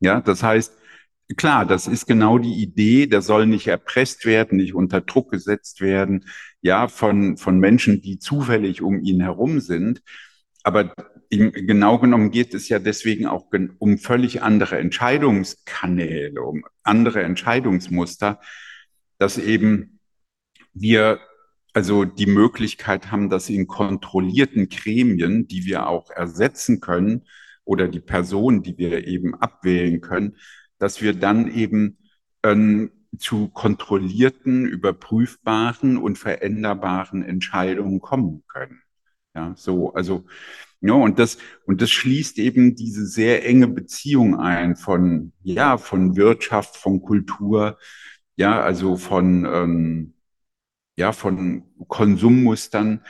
[0.00, 0.74] Ja, das heißt,
[1.36, 5.80] klar, das ist genau die Idee, der soll nicht erpresst werden, nicht unter Druck gesetzt
[5.80, 6.24] werden,
[6.60, 10.02] ja, von, von Menschen, die zufällig um ihn herum sind.
[10.62, 10.92] Aber
[11.30, 13.46] genau genommen geht es ja deswegen auch
[13.78, 18.40] um völlig andere Entscheidungskanäle, um andere Entscheidungsmuster,
[19.18, 20.00] dass eben
[20.72, 21.20] wir
[21.74, 27.24] also die Möglichkeit haben, dass in kontrollierten Gremien, die wir auch ersetzen können,
[27.68, 30.38] oder die Personen, die wir eben abwählen können,
[30.78, 31.98] dass wir dann eben
[32.42, 38.82] ähm, zu kontrollierten, überprüfbaren und veränderbaren Entscheidungen kommen können.
[39.34, 40.24] Ja, so, also
[40.80, 46.16] ja, und das, und das schließt eben diese sehr enge Beziehung ein von, ja, von
[46.16, 47.78] Wirtschaft, von Kultur,
[48.36, 50.14] ja, also von, ähm,
[50.96, 53.04] ja, von Konsummustern,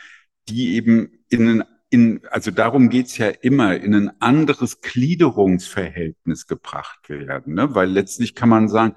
[0.49, 7.55] die eben in, in also darum geht's ja immer, in ein anderes Gliederungsverhältnis gebracht werden,
[7.55, 7.75] ne?
[7.75, 8.95] weil letztlich kann man sagen,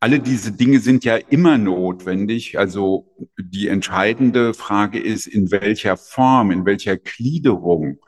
[0.00, 2.58] alle diese Dinge sind ja immer notwendig.
[2.58, 7.98] Also die entscheidende Frage ist, in welcher Form, in welcher Gliederung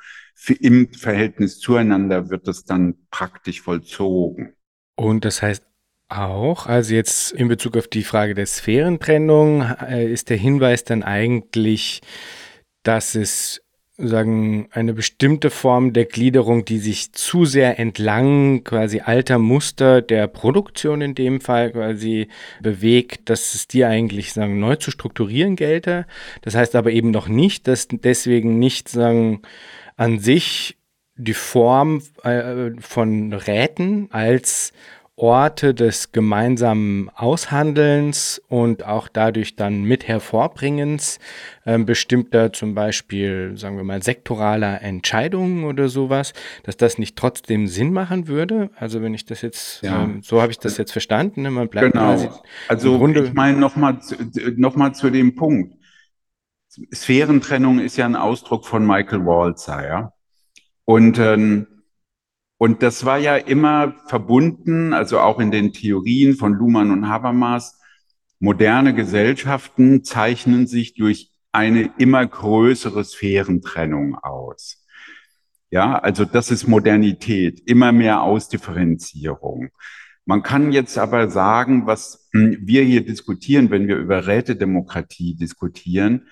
[0.49, 4.55] im Verhältnis zueinander wird es dann praktisch vollzogen.
[4.97, 5.65] Und das heißt
[6.09, 11.03] auch, also jetzt in Bezug auf die Frage der Sphärentrennung, äh, ist der Hinweis dann
[11.03, 12.01] eigentlich,
[12.83, 13.62] dass es
[13.99, 20.27] sagen, eine bestimmte Form der Gliederung, die sich zu sehr entlang quasi alter Muster der
[20.29, 22.29] Produktion in dem Fall quasi
[22.61, 26.07] bewegt, dass es die eigentlich sagen, neu zu strukturieren gelte.
[26.41, 29.43] Das heißt aber eben noch nicht, dass deswegen nicht sagen,
[29.97, 30.79] an sich
[31.17, 34.73] die Form äh, von Räten als
[35.23, 41.21] Orte des gemeinsamen Aushandelns und auch dadurch dann mit Hervorbringens
[41.65, 46.33] äh, bestimmter zum Beispiel, sagen wir mal, sektoraler Entscheidungen oder sowas,
[46.65, 48.71] dass das nicht trotzdem Sinn machen würde.
[48.75, 50.03] Also wenn ich das jetzt, ja.
[50.03, 51.53] ähm, so habe ich das jetzt verstanden, ne?
[51.53, 52.43] man bleibt genau.
[52.67, 54.01] Also Grunde ich meine nochmal
[54.57, 55.77] noch mal zu dem Punkt.
[56.93, 60.13] Sphärentrennung ist ja ein Ausdruck von Michael Walzer, ja.
[60.85, 61.69] Und ähm,
[62.63, 67.81] Und das war ja immer verbunden, also auch in den Theorien von Luhmann und Habermas,
[68.39, 74.87] moderne Gesellschaften zeichnen sich durch eine immer größere Sphärentrennung aus.
[75.73, 79.71] Ja, also das ist Modernität, immer mehr Ausdifferenzierung.
[80.25, 86.29] Man kann jetzt aber sagen, was wir hier diskutieren, wenn wir über Rätedemokratie diskutieren,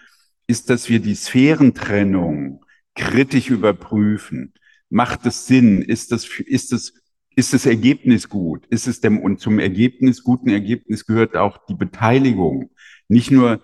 [0.47, 2.65] ist, dass wir die Sphärentrennung
[2.95, 4.55] kritisch überprüfen.
[4.91, 5.83] Macht es Sinn?
[5.83, 6.93] Ist das, ist das,
[7.35, 8.67] ist das Ergebnis gut?
[8.67, 12.71] Ist es dem, und zum Ergebnis, guten Ergebnis gehört auch die Beteiligung.
[13.09, 13.63] Nicht nur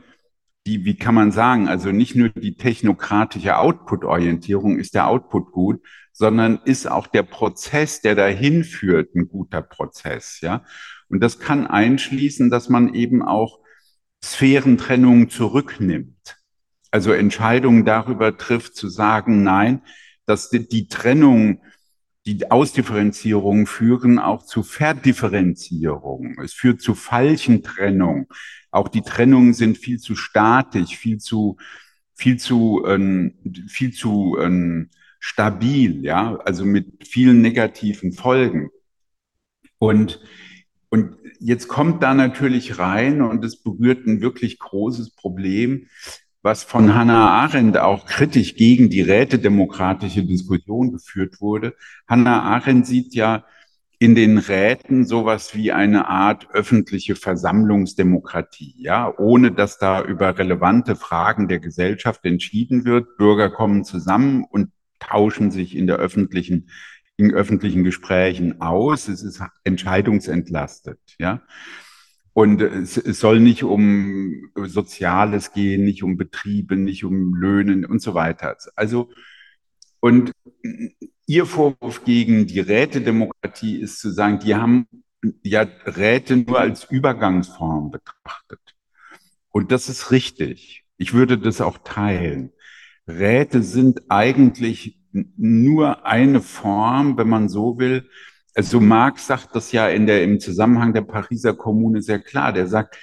[0.67, 5.81] die, wie kann man sagen, also nicht nur die technokratische Output-Orientierung ist der Output gut,
[6.12, 10.65] sondern ist auch der Prozess, der dahin führt, ein guter Prozess, ja.
[11.09, 13.61] Und das kann einschließen, dass man eben auch
[14.25, 16.37] Sphärentrennungen zurücknimmt.
[16.91, 19.83] Also Entscheidungen darüber trifft, zu sagen, nein,
[20.27, 21.62] dass die, die Trennung,
[22.27, 26.39] die Ausdifferenzierung führen auch zu Verdifferenzierung.
[26.43, 28.27] Es führt zu falschen Trennung.
[28.71, 31.57] Auch die Trennungen sind viel zu statisch, viel zu,
[32.15, 33.35] viel zu, ähm,
[33.69, 38.71] viel zu ähm, stabil, ja, also mit vielen negativen Folgen.
[39.79, 40.21] Und,
[40.89, 45.89] und jetzt kommt da natürlich rein und es berührt ein wirklich großes Problem,
[46.46, 51.74] was von Hannah Arendt auch kritisch gegen die rätedemokratische Diskussion geführt wurde.
[52.06, 53.44] Hannah Arendt sieht ja
[53.98, 60.94] in den Räten sowas wie eine Art öffentliche Versammlungsdemokratie, ja, ohne dass da über relevante
[60.94, 63.16] Fragen der Gesellschaft entschieden wird.
[63.16, 66.70] Bürger kommen zusammen und tauschen sich in der öffentlichen,
[67.16, 69.09] in öffentlichen Gesprächen aus.
[69.09, 71.42] Es ist entscheidungsentlastet, ja.
[72.37, 78.03] Und es, es soll nicht um Soziales gehen, nicht um Betriebe, nicht um Löhne und
[78.03, 78.59] so weiter.
[78.75, 79.09] Also,
[80.01, 80.33] und
[81.27, 84.87] Ihr Vorwurf gegen die Rätedemokratie ist zu sagen, die haben
[85.42, 88.61] ja Räte nur als Übergangsform betrachtet.
[89.49, 90.85] Und das ist richtig.
[90.99, 92.53] Ich würde das auch teilen.
[93.09, 95.01] Räte sind eigentlich
[95.38, 98.11] nur eine Form, wenn man so will,
[98.57, 102.55] also Marx sagt das ja in der, im Zusammenhang der Pariser Kommune sehr klar.
[102.55, 102.97] Der sagt,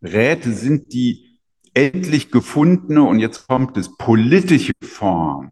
[0.00, 1.40] Räte sind die
[1.74, 5.50] endlich gefundene, und jetzt kommt es, politische Form.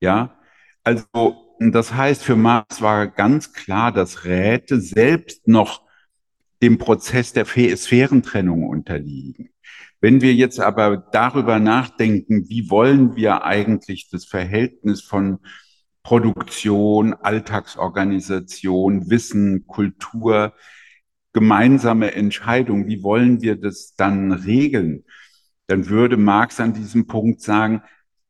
[0.00, 0.38] Ja,
[0.82, 1.04] also
[1.58, 5.82] das heißt, für Marx war ganz klar, dass Räte selbst noch
[6.62, 9.50] dem Prozess der Sphärentrennung unterliegen.
[10.00, 15.40] Wenn wir jetzt aber darüber nachdenken, wie wollen wir eigentlich das Verhältnis von
[16.02, 20.54] Produktion, Alltagsorganisation, Wissen, Kultur,
[21.32, 25.04] gemeinsame Entscheidung, wie wollen wir das dann regeln?
[25.66, 27.82] Dann würde Marx an diesem Punkt sagen,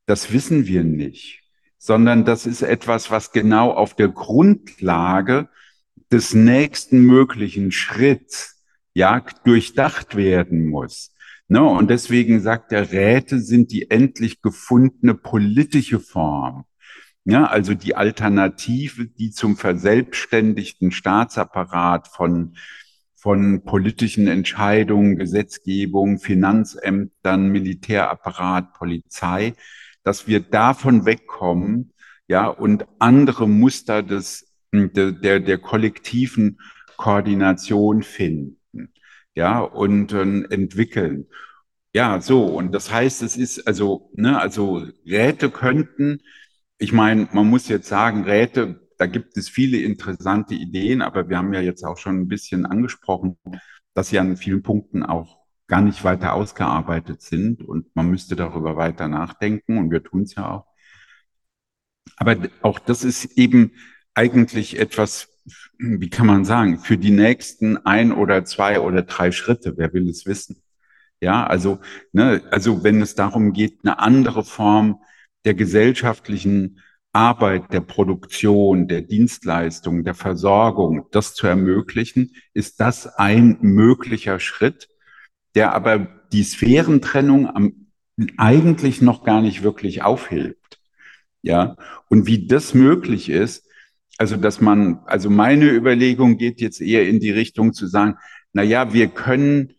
[0.06, 1.42] das wissen wir nicht,
[1.78, 5.48] sondern das ist etwas, was genau auf der Grundlage
[6.12, 11.14] des nächsten möglichen Schritts ja durchdacht werden muss.
[11.48, 11.62] Ne?
[11.62, 16.64] Und deswegen sagt der Räte sind die endlich gefundene politische Form.
[17.24, 22.56] Ja, also die Alternative, die zum verselbstständigten Staatsapparat von,
[23.14, 29.54] von politischen Entscheidungen, Gesetzgebung, Finanzämtern, Militärapparat, Polizei,
[30.02, 31.92] dass wir davon wegkommen,
[32.26, 36.58] ja, und andere Muster des, der, der, der kollektiven
[36.96, 38.92] Koordination finden,
[39.34, 41.26] ja, und äh, entwickeln.
[41.92, 46.20] Ja, so, und das heißt, es ist also, ne, also Räte könnten
[46.80, 51.36] ich meine, man muss jetzt sagen, Räte, da gibt es viele interessante Ideen, aber wir
[51.36, 53.36] haben ja jetzt auch schon ein bisschen angesprochen,
[53.94, 55.38] dass sie an vielen Punkten auch
[55.68, 60.34] gar nicht weiter ausgearbeitet sind und man müsste darüber weiter nachdenken und wir tun es
[60.34, 60.66] ja auch.
[62.16, 63.72] Aber auch das ist eben
[64.14, 65.28] eigentlich etwas,
[65.78, 69.74] wie kann man sagen, für die nächsten ein oder zwei oder drei Schritte.
[69.76, 70.62] Wer will es wissen?
[71.20, 71.78] Ja, also,
[72.12, 75.00] ne, also wenn es darum geht, eine andere Form
[75.44, 76.80] der gesellschaftlichen
[77.12, 84.88] Arbeit, der Produktion, der Dienstleistung, der Versorgung, das zu ermöglichen, ist das ein möglicher Schritt,
[85.54, 87.86] der aber die Sphärentrennung am,
[88.36, 90.78] eigentlich noch gar nicht wirklich aufhebt.
[91.42, 91.76] Ja,
[92.08, 93.66] und wie das möglich ist,
[94.18, 98.16] also dass man, also meine Überlegung geht jetzt eher in die Richtung zu sagen,
[98.52, 99.72] na ja, wir können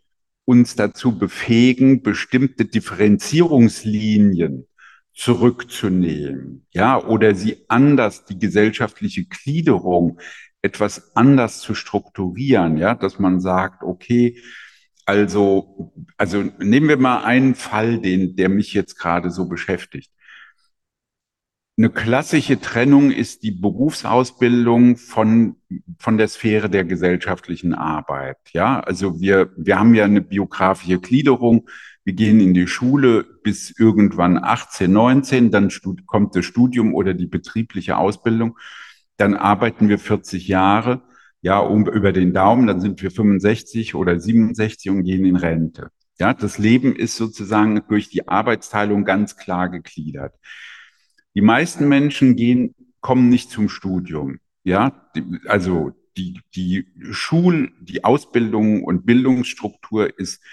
[0.45, 4.65] uns dazu befähigen, bestimmte Differenzierungslinien
[5.13, 10.19] zurückzunehmen, ja, oder sie anders, die gesellschaftliche Gliederung
[10.61, 14.37] etwas anders zu strukturieren, ja, dass man sagt, okay,
[15.05, 20.11] also, also nehmen wir mal einen Fall, den, der mich jetzt gerade so beschäftigt.
[21.77, 25.55] eine klassische Trennung ist die Berufsausbildung von,
[25.99, 28.37] von der Sphäre der gesellschaftlichen Arbeit.
[28.53, 31.67] Ja, also wir, wir haben ja eine biografische Gliederung.
[32.03, 35.69] Wir gehen in die Schule bis irgendwann 18, 19, dann
[36.07, 38.57] kommt das Studium oder die betriebliche Ausbildung.
[39.17, 41.03] Dann arbeiten wir 40 Jahre,
[41.41, 45.89] ja, um, über den Daumen, dann sind wir 65 oder 67 und gehen in Rente.
[46.19, 50.35] Ja, das Leben ist sozusagen durch die Arbeitsteilung ganz klar gegliedert.
[51.33, 54.39] Die meisten Menschen gehen, kommen nicht zum Studium.
[54.63, 55.09] Ja,
[55.47, 60.43] also die, die Schul-, die Ausbildung und Bildungsstruktur ist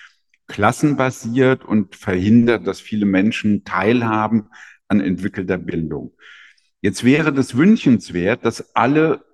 [0.49, 4.49] klassenbasiert und verhindert, dass viele Menschen teilhaben
[4.89, 6.13] an entwickelter Bildung.
[6.81, 9.25] Jetzt wäre das wünschenswert, dass alle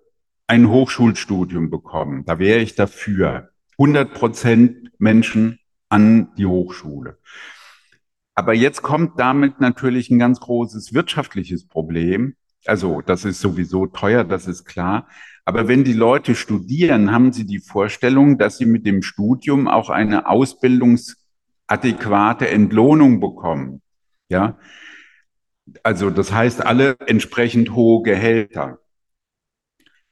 [0.47, 2.25] ein Hochschulstudium bekommen.
[2.27, 3.51] Da wäre ich dafür.
[3.79, 5.59] 100 Prozent Menschen
[5.89, 7.19] an die Hochschule.
[8.35, 12.35] Aber jetzt kommt damit natürlich ein ganz großes wirtschaftliches Problem.
[12.67, 15.09] Also das ist sowieso teuer, das ist klar.
[15.45, 19.91] Aber wenn die Leute studieren, haben sie die Vorstellung, dass sie mit dem Studium auch
[19.91, 23.83] eine ausbildungsadäquate Entlohnung bekommen.
[24.29, 24.59] Ja.
[25.83, 28.79] Also das heißt, alle entsprechend hohe Gehälter.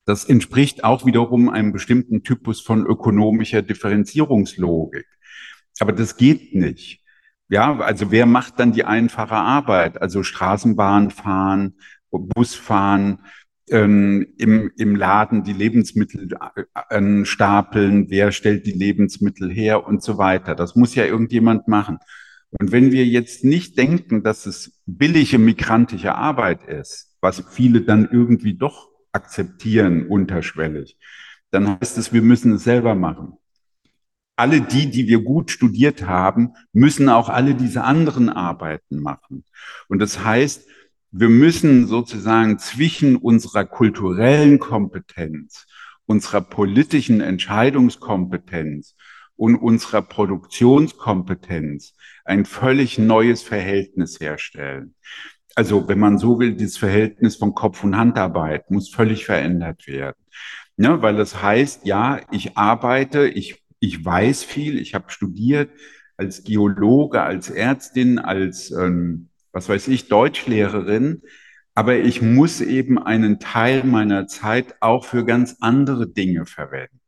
[0.05, 5.07] Das entspricht auch wiederum einem bestimmten Typus von ökonomischer Differenzierungslogik.
[5.79, 7.01] Aber das geht nicht.
[7.49, 10.01] Ja, also wer macht dann die einfache Arbeit?
[10.01, 11.77] Also Straßenbahn fahren,
[12.11, 13.21] Bus fahren,
[13.73, 16.29] ähm, im, im Laden die Lebensmittel
[16.91, 20.55] äh, stapeln, wer stellt die Lebensmittel her und so weiter.
[20.55, 21.99] Das muss ja irgendjemand machen.
[22.51, 28.09] Und wenn wir jetzt nicht denken, dass es billige migrantische Arbeit ist, was viele dann
[28.13, 30.99] irgendwie doch akzeptieren unterschwellig,
[31.51, 33.39] dann heißt es, wir müssen es selber machen
[34.37, 39.45] alle die, die wir gut studiert haben, müssen auch alle diese anderen Arbeiten machen.
[39.89, 40.67] Und das heißt,
[41.13, 45.67] wir müssen sozusagen zwischen unserer kulturellen Kompetenz,
[46.07, 48.97] unserer politischen Entscheidungskompetenz
[49.37, 51.95] und unserer Produktionskompetenz
[52.25, 54.95] ein völlig neues Verhältnis herstellen.
[55.55, 60.17] Also, wenn man so will, das Verhältnis von Kopf- und Handarbeit muss völlig verändert werden.
[60.79, 65.71] Ja, weil das heißt, ja, ich arbeite, ich ich weiß viel, ich habe studiert
[66.17, 71.23] als Geologe, als Ärztin, als, ähm, was weiß ich, Deutschlehrerin,
[71.75, 77.01] aber ich muss eben einen Teil meiner Zeit auch für ganz andere Dinge verwenden.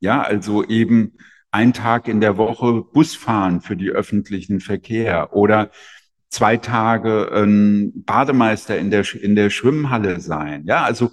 [0.00, 1.14] Ja, also eben
[1.50, 5.70] ein Tag in der Woche Bus fahren für die öffentlichen Verkehr oder
[6.28, 10.64] zwei Tage ähm, Bademeister in der, in der Schwimmhalle sein.
[10.66, 11.10] Ja, also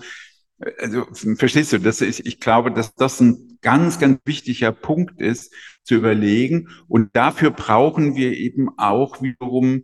[0.79, 1.05] also
[1.35, 5.53] verstehst du, das ist, ich glaube, dass das ein ganz, ganz wichtiger Punkt ist,
[5.83, 6.69] zu überlegen.
[6.87, 9.83] Und dafür brauchen wir eben auch wiederum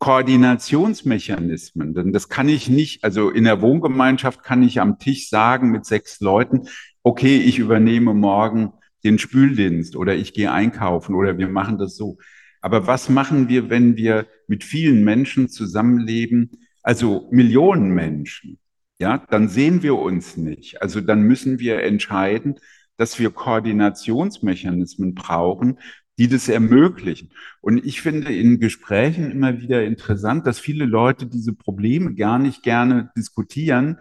[0.00, 1.94] Koordinationsmechanismen.
[1.94, 5.86] Denn das kann ich nicht, also in der Wohngemeinschaft kann ich am Tisch sagen mit
[5.86, 6.66] sechs Leuten,
[7.04, 8.72] okay, ich übernehme morgen
[9.04, 12.18] den Spüldienst oder ich gehe einkaufen oder wir machen das so.
[12.60, 16.50] Aber was machen wir, wenn wir mit vielen Menschen zusammenleben,
[16.82, 18.58] also Millionen Menschen?
[19.00, 20.82] ja, dann sehen wir uns nicht.
[20.82, 22.56] Also dann müssen wir entscheiden,
[22.98, 25.78] dass wir Koordinationsmechanismen brauchen,
[26.20, 27.30] die das ermöglichen.
[27.62, 32.62] Und ich finde in Gesprächen immer wieder interessant, dass viele Leute diese Probleme gar nicht
[32.62, 33.96] gerne diskutieren,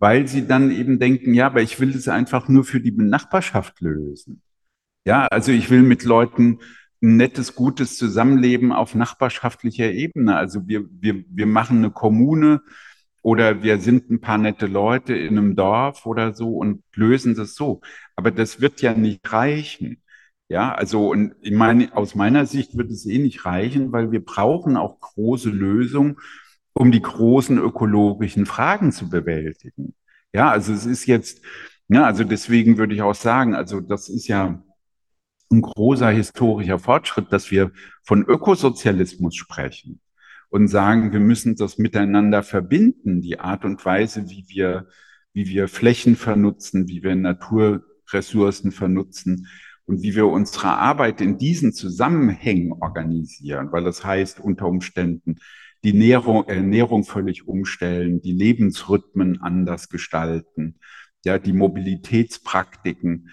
[0.00, 3.80] weil sie dann eben denken, ja, aber ich will das einfach nur für die Nachbarschaft
[3.80, 4.42] lösen.
[5.04, 6.58] Ja, also ich will mit Leuten
[7.00, 10.36] ein nettes, gutes Zusammenleben auf nachbarschaftlicher Ebene.
[10.36, 12.60] Also wir, wir, wir machen eine Kommune,
[13.22, 17.56] oder wir sind ein paar nette Leute in einem Dorf oder so und lösen das
[17.56, 17.80] so.
[18.14, 20.00] Aber das wird ja nicht reichen.
[20.48, 24.24] Ja, also und ich meine, aus meiner Sicht wird es eh nicht reichen, weil wir
[24.24, 26.18] brauchen auch große Lösungen,
[26.72, 29.94] um die großen ökologischen Fragen zu bewältigen.
[30.32, 31.42] Ja, also es ist jetzt,
[31.88, 34.62] ja, also deswegen würde ich auch sagen, also das ist ja
[35.50, 37.72] ein großer historischer Fortschritt, dass wir
[38.04, 40.00] von Ökosozialismus sprechen
[40.50, 44.88] und sagen, wir müssen das miteinander verbinden, die Art und Weise, wie wir,
[45.32, 49.48] wie wir Flächen vernutzen, wie wir Naturressourcen vernutzen
[49.86, 55.36] und wie wir unsere Arbeit in diesen Zusammenhängen organisieren, weil das heißt unter Umständen
[55.84, 60.80] die Ernährung, Ernährung völlig umstellen, die Lebensrhythmen anders gestalten,
[61.24, 63.30] ja, die Mobilitätspraktiken.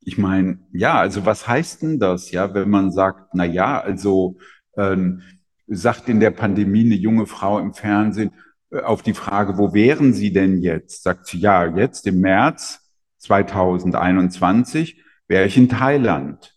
[0.00, 4.38] Ich meine, ja, also was heißt denn das, ja, wenn man sagt, na ja, also
[4.76, 5.22] ähm,
[5.66, 8.30] sagt in der Pandemie eine junge Frau im Fernsehen
[8.70, 11.02] äh, auf die Frage, wo wären Sie denn jetzt?
[11.02, 12.80] Sagt sie, ja, jetzt im März
[13.18, 16.56] 2021 wäre ich in Thailand.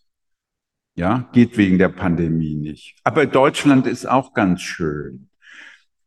[0.96, 2.96] Ja, geht wegen der Pandemie nicht.
[3.04, 5.30] Aber Deutschland ist auch ganz schön.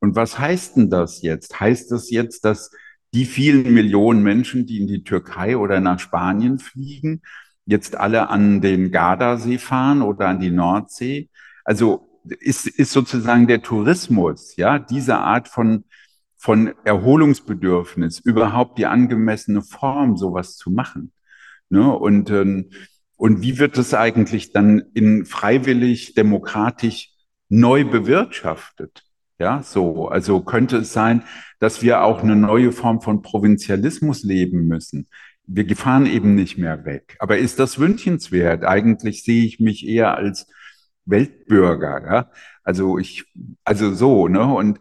[0.00, 1.60] Und was heißt denn das jetzt?
[1.60, 2.72] Heißt das jetzt, dass
[3.14, 7.22] die vielen Millionen Menschen, die in die Türkei oder nach Spanien fliegen,
[7.66, 11.30] jetzt alle an den Gardasee fahren oder an die Nordsee?
[11.64, 12.08] Also
[12.40, 15.84] ist, ist sozusagen der Tourismus, ja, diese Art von,
[16.36, 21.12] von Erholungsbedürfnis überhaupt die angemessene Form, sowas zu machen?
[21.68, 21.90] Ne?
[21.92, 22.70] Und, ähm,
[23.16, 27.10] und wie wird es eigentlich dann in freiwillig, demokratisch
[27.48, 29.02] neu bewirtschaftet?
[29.38, 30.08] Ja, so.
[30.08, 31.22] Also könnte es sein,
[31.58, 35.08] dass wir auch eine neue Form von Provinzialismus leben müssen.
[35.46, 37.16] Wir fahren eben nicht mehr weg.
[37.20, 38.64] Aber ist das wünschenswert?
[38.64, 40.46] Eigentlich sehe ich mich eher als
[41.04, 42.02] Weltbürger.
[42.04, 42.30] Ja?
[42.64, 43.24] Also ich,
[43.64, 44.44] also so, ne?
[44.44, 44.80] Und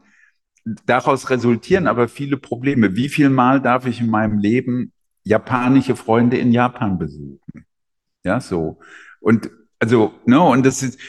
[0.85, 2.95] daraus resultieren aber viele Probleme.
[2.95, 4.91] Wie viel Mal darf ich in meinem Leben
[5.25, 7.65] japanische Freunde in Japan besuchen?
[8.23, 8.79] Ja, so.
[9.19, 9.49] Und
[9.79, 10.99] also, ne, und das ist,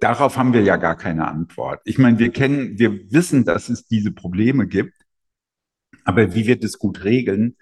[0.00, 1.80] darauf haben wir ja gar keine Antwort.
[1.84, 4.94] Ich meine, wir kennen, wir wissen, dass es diese Probleme gibt,
[6.04, 7.56] aber wie wird es gut regeln?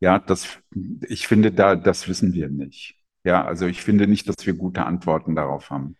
[0.00, 0.58] Ja, das,
[1.08, 2.96] ich finde, da, das wissen wir nicht.
[3.24, 5.96] Ja, also ich finde nicht, dass wir gute Antworten darauf haben.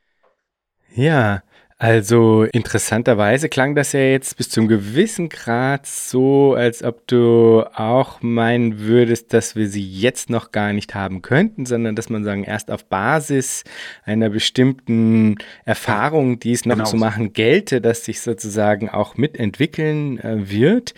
[0.94, 1.42] Ja,
[1.82, 8.22] also interessanterweise klang das ja jetzt bis zum gewissen Grad so, als ob du auch
[8.22, 12.44] meinen würdest, dass wir sie jetzt noch gar nicht haben könnten, sondern dass man sagen,
[12.44, 13.64] erst auf Basis
[14.04, 16.88] einer bestimmten Erfahrung, die es noch genau.
[16.88, 20.94] zu machen gelte, dass sich sozusagen auch mitentwickeln äh, wird.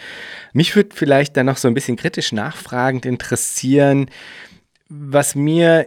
[0.53, 4.11] Mich würde vielleicht dann noch so ein bisschen kritisch nachfragend interessieren,
[4.91, 5.87] was mir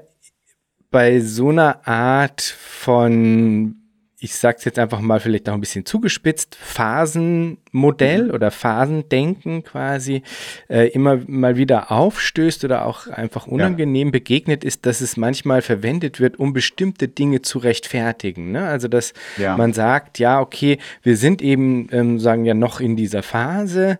[0.89, 3.75] bei so einer Art von
[4.19, 8.31] ich sage es jetzt einfach mal vielleicht noch ein bisschen zugespitzt, Phasenmodell mhm.
[8.31, 10.23] oder Phasendenken quasi
[10.69, 14.11] äh, immer mal wieder aufstößt oder auch einfach unangenehm ja.
[14.11, 18.51] begegnet ist, dass es manchmal verwendet wird, um bestimmte Dinge zu rechtfertigen.
[18.51, 18.67] Ne?
[18.67, 19.55] Also dass ja.
[19.55, 23.99] man sagt, ja, okay, wir sind eben, ähm, sagen ja noch in dieser Phase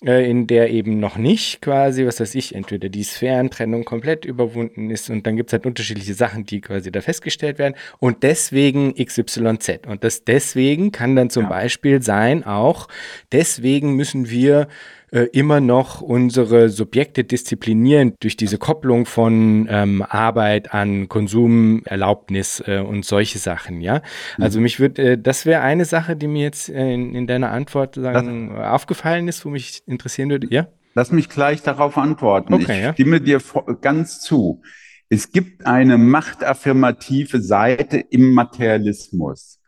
[0.00, 5.10] in der eben noch nicht quasi, was weiß ich, entweder die Sphärentrennung komplett überwunden ist
[5.10, 9.80] und dann gibt es halt unterschiedliche Sachen, die quasi da festgestellt werden und deswegen XYZ.
[9.88, 11.48] Und das deswegen kann dann zum ja.
[11.48, 12.86] Beispiel sein auch,
[13.32, 14.68] deswegen müssen wir
[15.10, 22.78] äh, immer noch unsere Subjekte disziplinieren durch diese Kopplung von ähm, Arbeit an Konsumerlaubnis äh,
[22.78, 24.02] und solche Sachen, ja.
[24.36, 24.44] Mhm.
[24.44, 27.52] Also mich würde, äh, das wäre eine Sache, die mir jetzt äh, in, in, deiner
[27.52, 30.68] Antwort sagen, das, aufgefallen ist, wo mich interessieren würde, ja?
[30.94, 32.54] Lass mich gleich darauf antworten.
[32.54, 32.92] Okay, ich ja.
[32.92, 33.40] stimme dir
[33.80, 34.62] ganz zu.
[35.08, 39.60] Es gibt eine machtaffirmative Seite im Materialismus,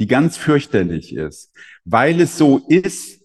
[0.00, 1.52] die ganz fürchterlich ist,
[1.84, 3.17] weil es so ist,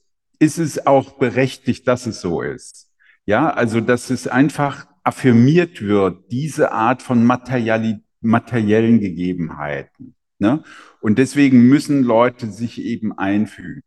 [0.43, 2.91] ist es auch berechtigt, dass es so ist.
[3.25, 10.15] Ja, also dass es einfach affirmiert wird, diese Art von Materiali materiellen Gegebenheiten.
[10.39, 10.63] Ne?
[11.01, 13.81] Und deswegen müssen Leute sich eben einfügen.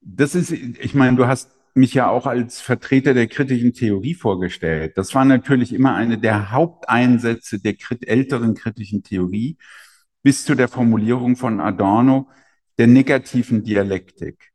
[0.00, 4.96] Das ist, ich meine, du hast mich ja auch als Vertreter der kritischen Theorie vorgestellt.
[4.96, 7.74] Das war natürlich immer eine der Haupteinsätze der
[8.06, 9.56] älteren kritischen Theorie
[10.22, 12.28] bis zu der Formulierung von Adorno
[12.78, 14.49] der negativen Dialektik.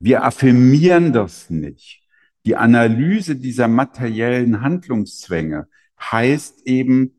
[0.00, 2.02] Wir affirmieren das nicht.
[2.44, 5.66] Die Analyse dieser materiellen Handlungszwänge
[6.00, 7.12] heißt eben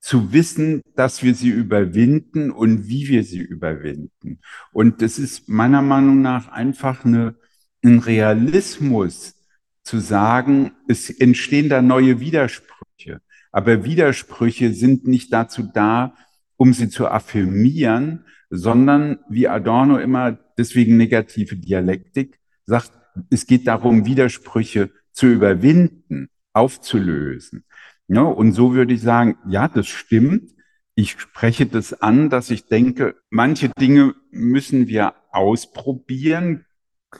[0.00, 4.40] zu wissen, dass wir sie überwinden und wie wir sie überwinden.
[4.72, 7.36] Und das ist meiner Meinung nach einfach eine,
[7.84, 9.34] ein Realismus
[9.82, 13.20] zu sagen, es entstehen da neue Widersprüche.
[13.52, 16.14] Aber Widersprüche sind nicht dazu da,
[16.56, 22.92] um sie zu affirmieren, sondern wie Adorno immer deswegen negative Dialektik sagt,
[23.30, 27.64] es geht darum, Widersprüche zu überwinden, aufzulösen.
[28.08, 30.52] Ja, und so würde ich sagen, ja, das stimmt.
[30.94, 36.64] Ich spreche das an, dass ich denke, manche Dinge müssen wir ausprobieren.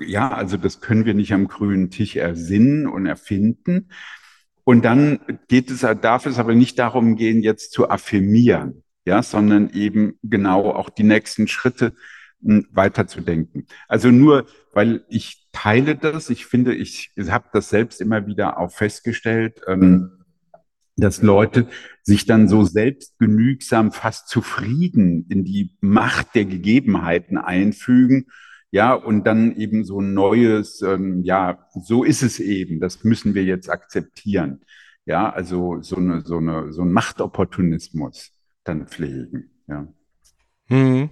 [0.00, 3.90] Ja, also das können wir nicht am grünen Tisch ersinnen und erfinden.
[4.64, 9.70] Und dann geht es, darf es aber nicht darum gehen, jetzt zu affirmieren ja, sondern
[9.70, 11.94] eben genau auch die nächsten Schritte
[12.72, 13.66] weiterzudenken.
[13.88, 18.70] Also nur, weil ich teile das, ich finde, ich habe das selbst immer wieder auch
[18.72, 20.12] festgestellt, ähm,
[20.96, 21.66] dass Leute
[22.02, 28.26] sich dann so selbstgenügsam, fast zufrieden in die Macht der Gegebenheiten einfügen,
[28.70, 33.34] ja, und dann eben so ein neues, ähm, ja, so ist es eben, das müssen
[33.34, 34.60] wir jetzt akzeptieren.
[35.04, 38.32] Ja, also so eine, so eine, so ein Machtopportunismus
[38.64, 39.50] dann pflegen.
[39.68, 39.86] Ja.
[40.68, 41.10] Hm.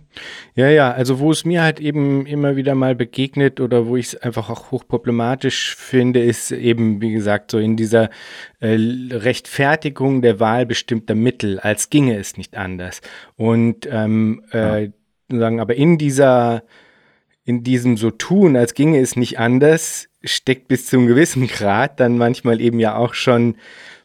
[0.57, 4.07] Ja, ja, also wo es mir halt eben immer wieder mal begegnet oder wo ich
[4.07, 8.11] es einfach auch hochproblematisch finde, ist eben, wie gesagt, so in dieser
[8.59, 8.76] äh,
[9.12, 13.00] Rechtfertigung der Wahl bestimmter Mittel, als ginge es nicht anders.
[13.36, 14.88] Und ähm, äh,
[15.30, 16.64] sagen, aber in dieser
[17.44, 22.00] in diesem so tun, als ginge es nicht anders, steckt bis zu einem gewissen Grad
[22.00, 23.57] dann manchmal eben ja auch schon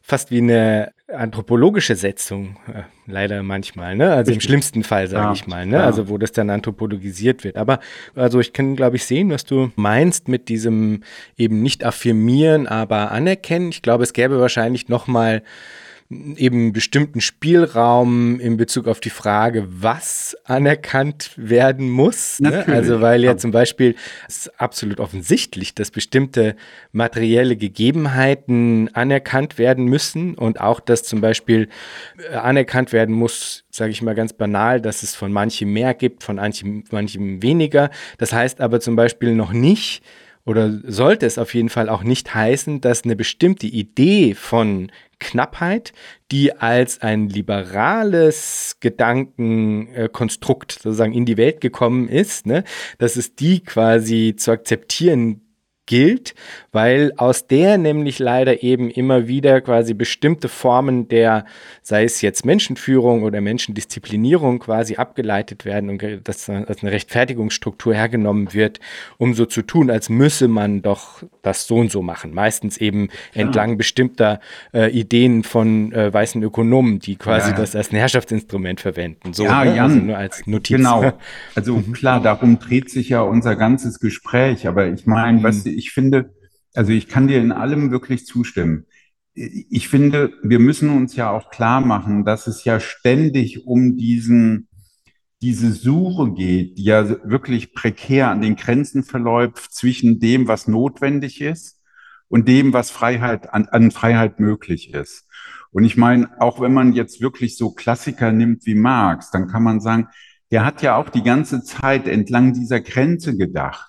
[0.10, 4.12] fast wie eine anthropologische Setzung, äh, leider manchmal, ne?
[4.12, 5.78] Also im schlimmsten Fall, sage ja, ich mal, ne?
[5.78, 5.86] Ja.
[5.86, 7.58] Also wo das dann anthropologisiert wird.
[7.58, 7.80] Aber
[8.16, 11.04] also ich kann, glaube ich, sehen, was du meinst mit diesem
[11.38, 13.70] eben nicht affirmieren, aber anerkennen.
[13.70, 15.44] Ich glaube, es gäbe wahrscheinlich noch mal
[16.12, 22.40] eben bestimmten Spielraum in Bezug auf die Frage, was anerkannt werden muss.
[22.40, 22.66] Ne?
[22.68, 23.96] Also weil ja zum Beispiel
[24.28, 26.56] es ist absolut offensichtlich, dass bestimmte
[26.92, 31.70] materielle Gegebenheiten anerkannt werden müssen und auch, dass zum Beispiel
[32.18, 36.24] äh, anerkannt werden muss, sage ich mal ganz banal, dass es von manchem mehr gibt,
[36.24, 37.92] von manchem, manchem weniger.
[38.18, 40.02] Das heißt aber zum Beispiel noch nicht,
[40.46, 45.94] oder sollte es auf jeden Fall auch nicht heißen, dass eine bestimmte Idee von Knappheit,
[46.32, 52.64] die als ein liberales Gedankenkonstrukt sozusagen in die Welt gekommen ist, ne,
[52.98, 55.42] dass es die quasi zu akzeptieren
[55.90, 56.36] gilt,
[56.72, 61.46] weil aus der nämlich leider eben immer wieder quasi bestimmte Formen der,
[61.82, 68.54] sei es jetzt Menschenführung oder Menschendisziplinierung quasi abgeleitet werden und dass als eine Rechtfertigungsstruktur hergenommen
[68.54, 68.80] wird,
[69.18, 72.36] um so zu tun, als müsse man doch das so und so machen.
[72.36, 73.42] Meistens eben ja.
[73.42, 74.40] entlang bestimmter
[74.76, 77.62] äh, Ideen von äh, weißen Ökonomen, die quasi ja, ja.
[77.62, 79.34] das als ein Herrschaftsinstrument verwenden.
[79.34, 79.76] So, ja, ne?
[79.76, 80.78] Jan, also nur als Notiz.
[80.78, 81.14] Genau.
[81.56, 81.94] Also mhm.
[81.94, 84.68] klar, darum dreht sich ja unser ganzes Gespräch.
[84.68, 86.36] Aber ich meine, was mhm ich finde,
[86.76, 88.86] also ich kann dir in allem wirklich zustimmen.
[89.34, 94.68] Ich finde, wir müssen uns ja auch klar machen, dass es ja ständig um diesen,
[95.42, 101.42] diese Suche geht, die ja wirklich prekär an den Grenzen verläuft zwischen dem, was notwendig
[101.42, 101.82] ist
[102.28, 105.26] und dem, was Freiheit, an, an Freiheit möglich ist.
[105.72, 109.64] Und ich meine, auch wenn man jetzt wirklich so Klassiker nimmt wie Marx, dann kann
[109.64, 110.10] man sagen,
[110.52, 113.89] der hat ja auch die ganze Zeit entlang dieser Grenze gedacht.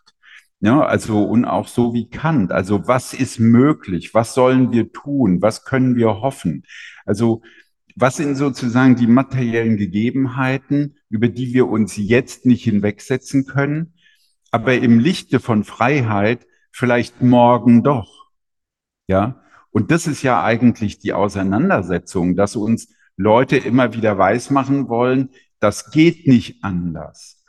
[0.61, 2.53] Ja, also und auch so wie Kant.
[2.53, 4.13] Also was ist möglich?
[4.13, 5.41] Was sollen wir tun?
[5.41, 6.65] Was können wir hoffen?
[7.07, 7.43] Also
[7.97, 13.95] was sind sozusagen die materiellen Gegebenheiten, über die wir uns jetzt nicht hinwegsetzen können,
[14.51, 18.31] aber im Lichte von Freiheit vielleicht morgen doch?
[19.07, 25.31] Ja, und das ist ja eigentlich die Auseinandersetzung, dass uns Leute immer wieder weismachen wollen,
[25.59, 27.40] das geht nicht anders.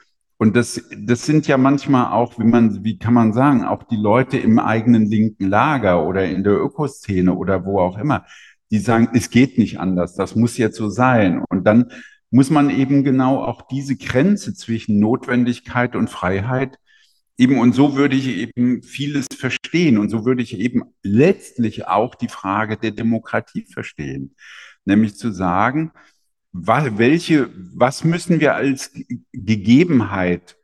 [0.41, 3.95] Und das, das sind ja manchmal auch, wie man, wie kann man sagen, auch die
[3.95, 8.25] Leute im eigenen linken Lager oder in der Ökoszene oder wo auch immer,
[8.71, 11.43] die sagen, es geht nicht anders, das muss jetzt so sein.
[11.47, 11.91] Und dann
[12.31, 16.79] muss man eben genau auch diese Grenze zwischen Notwendigkeit und Freiheit
[17.37, 19.99] eben, und so würde ich eben vieles verstehen.
[19.99, 24.33] Und so würde ich eben letztlich auch die Frage der Demokratie verstehen.
[24.85, 25.91] Nämlich zu sagen,
[26.53, 28.91] welche, was müssen wir als
[29.31, 30.57] Gegebenheit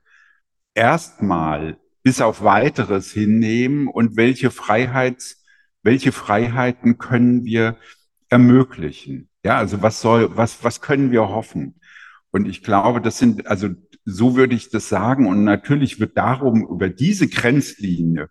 [0.74, 5.44] erstmal bis auf weiteres hinnehmen und welche Freiheits,
[5.84, 7.78] welche Freiheiten können wir
[8.30, 9.30] ermöglichen?
[9.44, 11.80] Ja, also was soll, was, was können wir hoffen?
[12.32, 13.70] Und ich glaube, das sind, also
[14.06, 15.28] so würde ich das sagen.
[15.28, 18.30] Und natürlich wird darum über diese Grenzlinie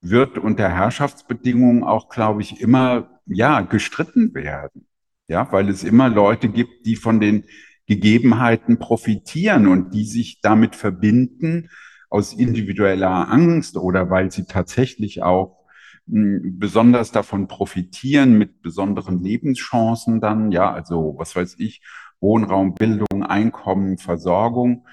[0.00, 4.86] wird unter Herrschaftsbedingungen auch, glaube ich, immer, ja, gestritten werden.
[5.28, 7.44] Ja, weil es immer Leute gibt, die von den
[7.86, 11.68] Gegebenheiten profitieren und die sich damit verbinden
[12.10, 15.64] aus individueller Angst oder weil sie tatsächlich auch
[16.08, 21.82] hm, besonders davon profitieren mit besonderen Lebenschancen dann, ja, also was weiß ich,
[22.20, 24.86] Wohnraum, Bildung, Einkommen, Versorgung,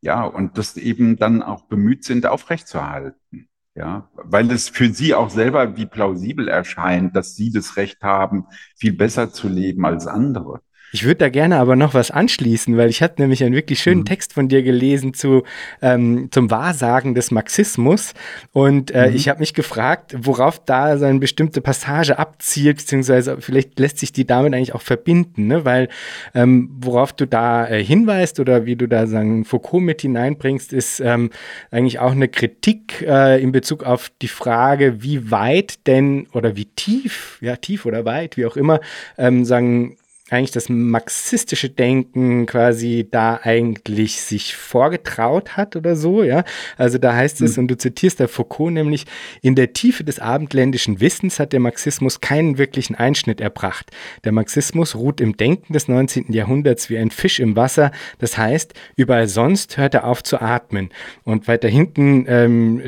[0.00, 3.48] ja, und das eben dann auch bemüht sind, aufrechtzuerhalten.
[3.78, 8.46] Ja, weil es für sie auch selber wie plausibel erscheint, dass sie das Recht haben,
[8.76, 10.62] viel besser zu leben als andere.
[10.90, 14.00] Ich würde da gerne aber noch was anschließen, weil ich hatte nämlich einen wirklich schönen
[14.00, 14.06] mhm.
[14.06, 15.42] Text von dir gelesen zu,
[15.82, 18.14] ähm, zum Wahrsagen des Marxismus.
[18.52, 19.16] Und äh, mhm.
[19.16, 24.12] ich habe mich gefragt, worauf da so eine bestimmte Passage abzielt, beziehungsweise vielleicht lässt sich
[24.12, 25.64] die damit eigentlich auch verbinden, ne?
[25.66, 25.88] weil
[26.34, 31.00] ähm, worauf du da äh, hinweist oder wie du da sagen, Foucault mit hineinbringst, ist
[31.00, 31.30] ähm,
[31.70, 36.64] eigentlich auch eine Kritik äh, in Bezug auf die Frage, wie weit denn oder wie
[36.64, 38.80] tief, ja, tief oder weit, wie auch immer,
[39.18, 39.96] ähm, sagen,
[40.30, 46.44] eigentlich das marxistische Denken quasi da eigentlich sich vorgetraut hat oder so, ja.
[46.76, 47.62] Also da heißt es, mhm.
[47.62, 49.06] und du zitierst der Foucault nämlich,
[49.40, 53.90] in der Tiefe des abendländischen Wissens hat der Marxismus keinen wirklichen Einschnitt erbracht.
[54.24, 56.32] Der Marxismus ruht im Denken des 19.
[56.32, 57.90] Jahrhunderts wie ein Fisch im Wasser.
[58.18, 60.90] Das heißt, überall sonst hört er auf zu atmen.
[61.24, 62.82] Und weiter hinten ähm,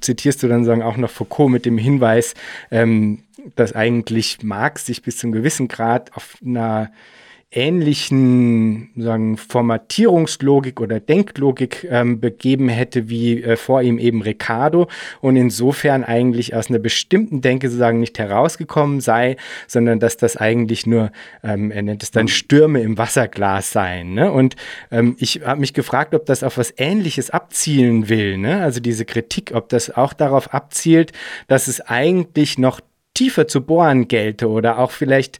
[0.00, 2.34] zitierst du dann sagen auch noch Foucault mit dem Hinweis,
[2.70, 3.20] ähm,
[3.56, 6.90] dass eigentlich Marx sich bis zu einem gewissen Grad auf einer
[7.52, 14.88] ähnlichen sagen, Formatierungslogik oder Denklogik ähm, begeben hätte wie äh, vor ihm eben Ricardo
[15.20, 19.36] und insofern eigentlich aus einer bestimmten Denke sozusagen nicht herausgekommen sei,
[19.68, 21.12] sondern dass das eigentlich nur,
[21.44, 24.14] ähm, er nennt es dann Stürme im Wasserglas seien.
[24.14, 24.32] Ne?
[24.32, 24.56] Und
[24.90, 28.38] ähm, ich habe mich gefragt, ob das auf was Ähnliches abzielen will.
[28.38, 28.62] Ne?
[28.62, 31.12] Also diese Kritik, ob das auch darauf abzielt,
[31.48, 32.80] dass es eigentlich noch
[33.14, 35.38] tiefer zu bohren gelte oder auch vielleicht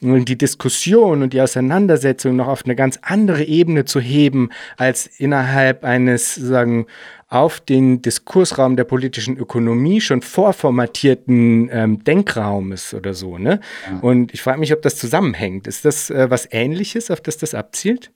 [0.00, 5.84] die Diskussion und die Auseinandersetzung noch auf eine ganz andere Ebene zu heben, als innerhalb
[5.84, 6.86] eines, sagen,
[7.28, 13.38] auf den Diskursraum der politischen Ökonomie schon vorformatierten ähm, Denkraumes oder so.
[13.38, 13.60] Ne?
[13.90, 13.98] Ja.
[14.00, 15.66] Und ich frage mich, ob das zusammenhängt.
[15.66, 18.12] Ist das äh, was Ähnliches, auf das das abzielt?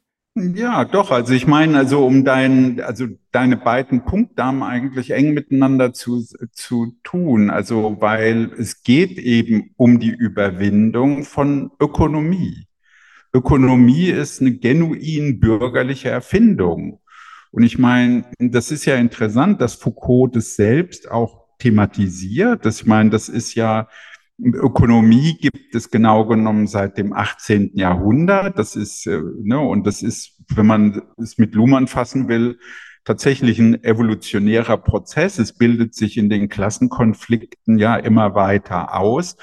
[0.55, 1.11] Ja, doch.
[1.11, 6.25] Also ich meine, also um dein, also deine beiden Punkte haben eigentlich eng miteinander zu,
[6.53, 7.51] zu tun.
[7.51, 12.67] Also weil es geht eben um die Überwindung von Ökonomie.
[13.33, 17.01] Ökonomie ist eine genuin bürgerliche Erfindung.
[17.51, 22.65] Und ich meine, das ist ja interessant, dass Foucault das selbst auch thematisiert.
[22.65, 23.89] Das, ich meine, das ist ja
[24.41, 27.73] Ökonomie gibt es genau genommen seit dem 18.
[27.75, 28.59] Jahrhundert.
[28.59, 32.59] Das ist, äh, ne, und das ist, wenn man es mit Luhmann fassen will,
[33.05, 35.39] tatsächlich ein evolutionärer Prozess.
[35.39, 39.37] Es bildet sich in den Klassenkonflikten ja immer weiter aus.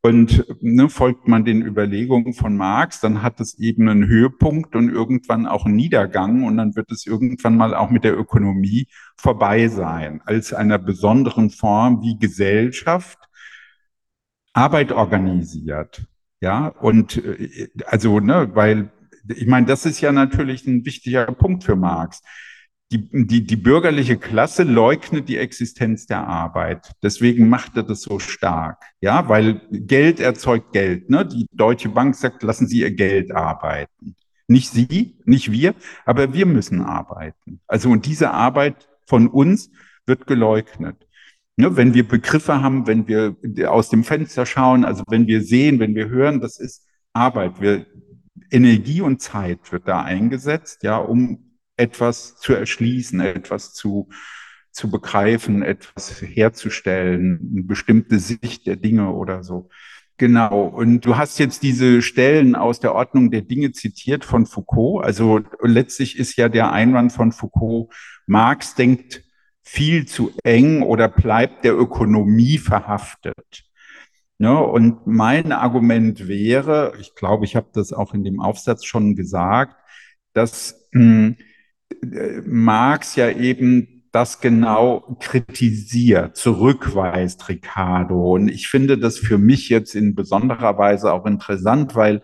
[0.00, 4.88] Und ne, folgt man den Überlegungen von Marx, dann hat es eben einen Höhepunkt und
[4.88, 8.86] irgendwann auch einen Niedergang und dann wird es irgendwann mal auch mit der Ökonomie
[9.16, 13.18] vorbei sein, als einer besonderen Form wie Gesellschaft
[14.52, 16.06] Arbeit organisiert.
[16.40, 18.90] Ja, und äh, also, ne, weil
[19.28, 22.22] ich meine, das ist ja natürlich ein wichtiger Punkt für Marx.
[22.90, 26.92] Die, die, die bürgerliche Klasse leugnet die Existenz der Arbeit.
[27.02, 28.82] Deswegen macht er das so stark.
[29.00, 31.10] Ja, weil Geld erzeugt Geld.
[31.10, 31.26] Ne?
[31.26, 34.16] Die Deutsche Bank sagt, lassen Sie Ihr Geld arbeiten.
[34.46, 35.74] Nicht Sie, nicht wir,
[36.06, 37.60] aber wir müssen arbeiten.
[37.66, 39.70] Also, und diese Arbeit von uns
[40.06, 41.06] wird geleugnet.
[41.60, 43.34] Ne, wenn wir Begriffe haben, wenn wir
[43.68, 47.60] aus dem Fenster schauen, also wenn wir sehen, wenn wir hören, das ist Arbeit.
[47.60, 47.84] Wir,
[48.52, 54.08] Energie und Zeit wird da eingesetzt, ja, um etwas zu erschließen, etwas zu,
[54.70, 59.68] zu begreifen, etwas herzustellen, eine bestimmte Sicht der Dinge oder so.
[60.16, 60.62] Genau.
[60.62, 65.04] Und du hast jetzt diese Stellen aus der Ordnung der Dinge zitiert von Foucault.
[65.04, 67.92] Also letztlich ist ja der Einwand von Foucault,
[68.28, 69.24] Marx denkt
[69.68, 73.64] viel zu eng oder bleibt der Ökonomie verhaftet.
[74.38, 79.14] Ne, und mein Argument wäre, ich glaube, ich habe das auch in dem Aufsatz schon
[79.14, 79.76] gesagt,
[80.32, 81.36] dass hm,
[82.46, 88.34] Marx ja eben das genau kritisiert, zurückweist, Ricardo.
[88.34, 92.22] Und ich finde das für mich jetzt in besonderer Weise auch interessant, weil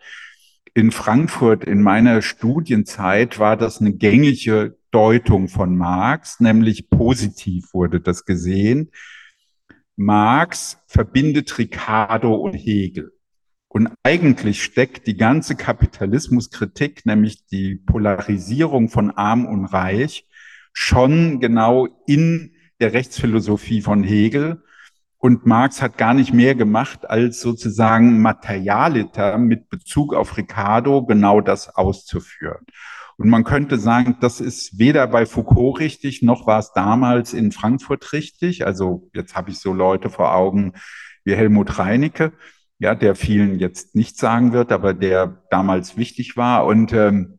[0.72, 8.00] in Frankfurt in meiner Studienzeit war das eine gängige Deutung von Marx, nämlich positiv wurde
[8.00, 8.92] das gesehen.
[9.96, 13.12] Marx verbindet Ricardo und Hegel.
[13.66, 20.28] Und eigentlich steckt die ganze Kapitalismuskritik, nämlich die Polarisierung von Arm und Reich,
[20.72, 24.62] schon genau in der Rechtsphilosophie von Hegel.
[25.18, 31.40] Und Marx hat gar nicht mehr gemacht, als sozusagen Materialiter mit Bezug auf Ricardo genau
[31.40, 32.64] das auszuführen.
[33.16, 37.52] Und man könnte sagen, das ist weder bei Foucault richtig, noch war es damals in
[37.52, 38.66] Frankfurt richtig.
[38.66, 40.72] Also jetzt habe ich so Leute vor Augen
[41.24, 42.32] wie Helmut Reinecke,
[42.78, 47.38] ja, der vielen jetzt nicht sagen wird, aber der damals wichtig war und, ähm,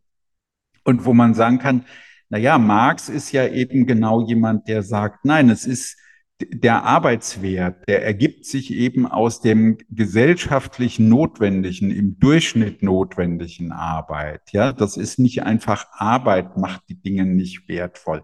[0.83, 1.85] und wo man sagen kann,
[2.29, 5.97] na ja, Marx ist ja eben genau jemand, der sagt, nein, es ist
[6.41, 14.41] der Arbeitswert, der ergibt sich eben aus dem gesellschaftlich notwendigen, im Durchschnitt notwendigen Arbeit.
[14.51, 18.23] Ja, das ist nicht einfach Arbeit macht die Dinge nicht wertvoll,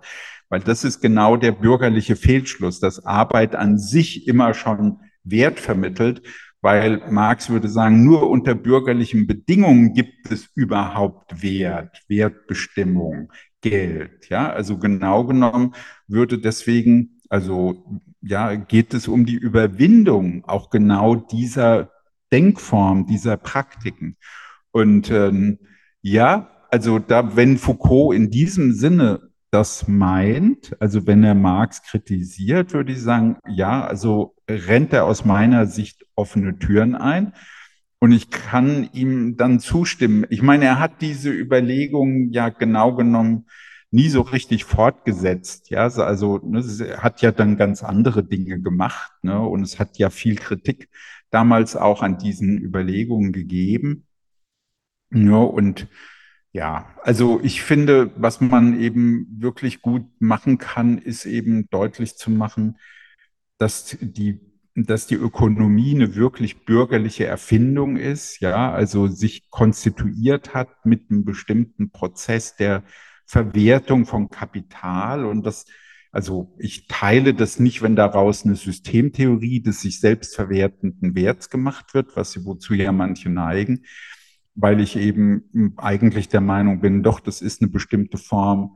[0.50, 6.22] weil das ist genau der bürgerliche Fehlschluss, dass Arbeit an sich immer schon Wert vermittelt,
[6.60, 13.32] weil Marx würde sagen, nur unter bürgerlichen Bedingungen gibt es überhaupt Wert, Wertbestimmung,
[13.62, 14.28] Geld.
[14.30, 15.76] Ja, also genau genommen
[16.08, 17.82] würde deswegen also
[18.22, 21.90] ja, geht es um die Überwindung auch genau dieser
[22.32, 24.18] Denkform, dieser Praktiken.
[24.72, 25.60] Und ähm,
[26.02, 32.74] ja, also da, wenn Foucault in diesem Sinne das meint, also wenn er Marx kritisiert,
[32.74, 37.34] würde ich sagen, ja, also rennt er aus meiner Sicht offene Türen ein.
[38.00, 40.26] Und ich kann ihm dann zustimmen.
[40.30, 43.46] Ich meine, er hat diese Überlegungen ja genau genommen
[43.92, 45.70] nie so richtig fortgesetzt.
[45.70, 49.12] Ja, also ne, es hat ja dann ganz andere Dinge gemacht.
[49.22, 49.40] Ne?
[49.40, 50.90] Und es hat ja viel Kritik
[51.30, 54.08] damals auch an diesen Überlegungen gegeben.
[55.14, 55.88] Ja, und
[56.54, 62.32] ja, also ich finde, was man eben wirklich gut machen kann, ist eben deutlich zu
[62.32, 62.78] machen,
[63.58, 64.40] dass die,
[64.76, 71.26] dass die Ökonomie eine wirklich bürgerliche Erfindung ist, ja, also sich konstituiert hat mit einem
[71.26, 72.84] bestimmten Prozess der
[73.32, 75.66] Verwertung von Kapital und das
[76.14, 81.94] also ich teile das nicht, wenn daraus eine Systemtheorie des sich selbst verwertenden Werts gemacht
[81.94, 83.86] wird, was wozu ja manche neigen,
[84.54, 88.76] weil ich eben eigentlich der Meinung bin, doch, das ist eine bestimmte Form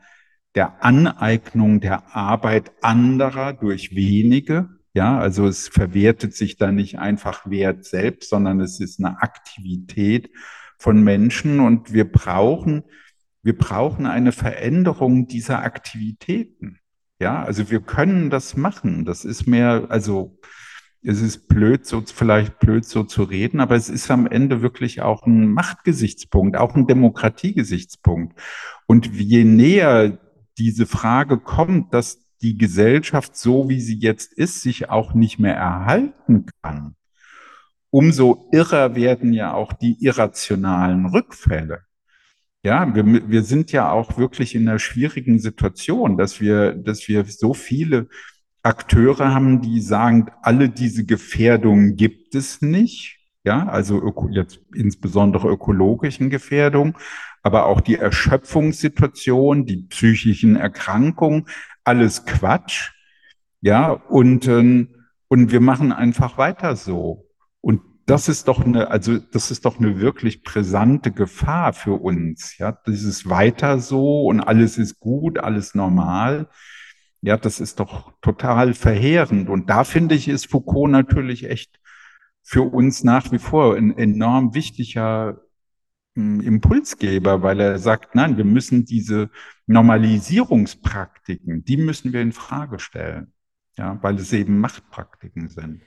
[0.55, 4.69] der Aneignung der Arbeit anderer durch wenige.
[4.93, 10.29] Ja, also es verwertet sich da nicht einfach Wert selbst, sondern es ist eine Aktivität
[10.77, 12.85] von Menschen und wir brauchen,
[13.45, 16.79] wir brauchen eine Veränderung dieser Aktivitäten.
[17.19, 19.05] Ja, also wir können das machen.
[19.05, 20.39] Das ist mehr, also
[21.03, 25.03] es ist blöd, so vielleicht blöd so zu reden, aber es ist am Ende wirklich
[25.03, 28.35] auch ein Machtgesichtspunkt, auch ein Demokratiegesichtspunkt.
[28.87, 30.17] Und je näher
[30.57, 35.55] diese Frage kommt, dass die Gesellschaft so wie sie jetzt ist, sich auch nicht mehr
[35.55, 36.95] erhalten kann,
[37.91, 41.83] umso irrer werden ja auch die irrationalen Rückfälle.
[42.66, 47.24] Ja, wir, wir sind ja auch wirklich in einer schwierigen Situation, dass wir, dass wir
[47.26, 48.07] so viele
[48.63, 53.20] Akteure haben, die sagen, alle diese Gefährdungen gibt es nicht.
[53.43, 56.95] Ja, also öko, jetzt insbesondere ökologischen Gefährdungen,
[57.43, 61.45] aber auch die Erschöpfungssituation, die psychischen Erkrankungen,
[61.84, 62.93] alles Quatsch.
[63.61, 64.89] Ja, und, ähm,
[65.28, 67.24] und wir machen einfach weiter so.
[68.05, 72.57] Das ist doch eine, also das ist doch eine wirklich brisante Gefahr für uns.
[72.59, 76.47] Ja, dieses weiter so und alles ist gut, alles normal.
[77.21, 79.49] Ja, das ist doch total verheerend.
[79.49, 81.79] Und da finde ich, ist Foucault natürlich echt
[82.43, 85.41] für uns nach wie vor ein enorm wichtiger
[86.15, 89.31] hm, Impulsgeber, weil er sagt, nein, wir müssen diese
[89.67, 93.33] Normalisierungspraktiken, die müssen wir in Frage stellen.
[93.77, 95.81] Ja, weil es eben Machtpraktiken sind.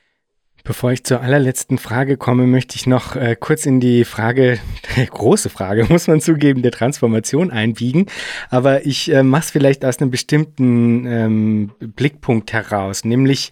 [0.69, 4.59] Bevor ich zur allerletzten Frage komme, möchte ich noch äh, kurz in die Frage,
[5.11, 8.05] große Frage, muss man zugeben, der Transformation einbiegen.
[8.51, 13.07] Aber ich äh, mache es vielleicht aus einem bestimmten ähm, Blickpunkt heraus.
[13.07, 13.49] Nämlich,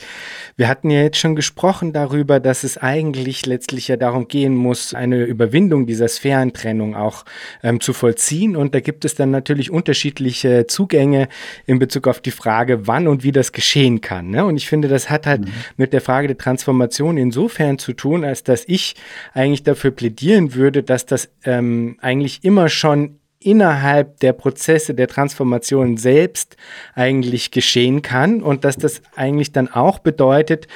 [0.58, 4.92] wir hatten ja jetzt schon gesprochen darüber, dass es eigentlich letztlich ja darum gehen muss,
[4.92, 7.24] eine Überwindung dieser Sphärentrennung auch
[7.62, 8.56] ähm, zu vollziehen.
[8.56, 11.28] Und da gibt es dann natürlich unterschiedliche Zugänge
[11.64, 14.28] in Bezug auf die Frage, wann und wie das geschehen kann.
[14.28, 14.44] Ne?
[14.44, 15.52] Und ich finde, das hat halt mhm.
[15.78, 18.94] mit der Frage der Transformation Transformation insofern zu tun, als dass ich
[19.34, 25.98] eigentlich dafür plädieren würde, dass das ähm, eigentlich immer schon innerhalb der Prozesse der Transformation
[25.98, 26.57] selbst
[26.94, 30.66] eigentlich geschehen kann und dass das eigentlich dann auch bedeutet,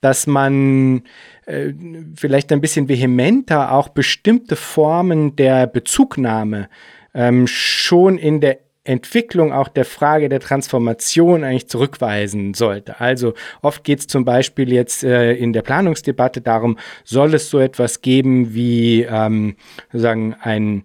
[0.00, 1.02] dass man
[1.46, 1.72] äh,
[2.14, 6.68] vielleicht ein bisschen vehementer auch bestimmte Formen der Bezugnahme
[7.14, 13.00] ähm, schon in der Entwicklung auch der Frage der Transformation eigentlich zurückweisen sollte.
[13.00, 17.58] Also oft geht es zum Beispiel jetzt äh, in der Planungsdebatte darum, soll es so
[17.58, 19.56] etwas geben wie ähm,
[19.92, 20.84] sozusagen ein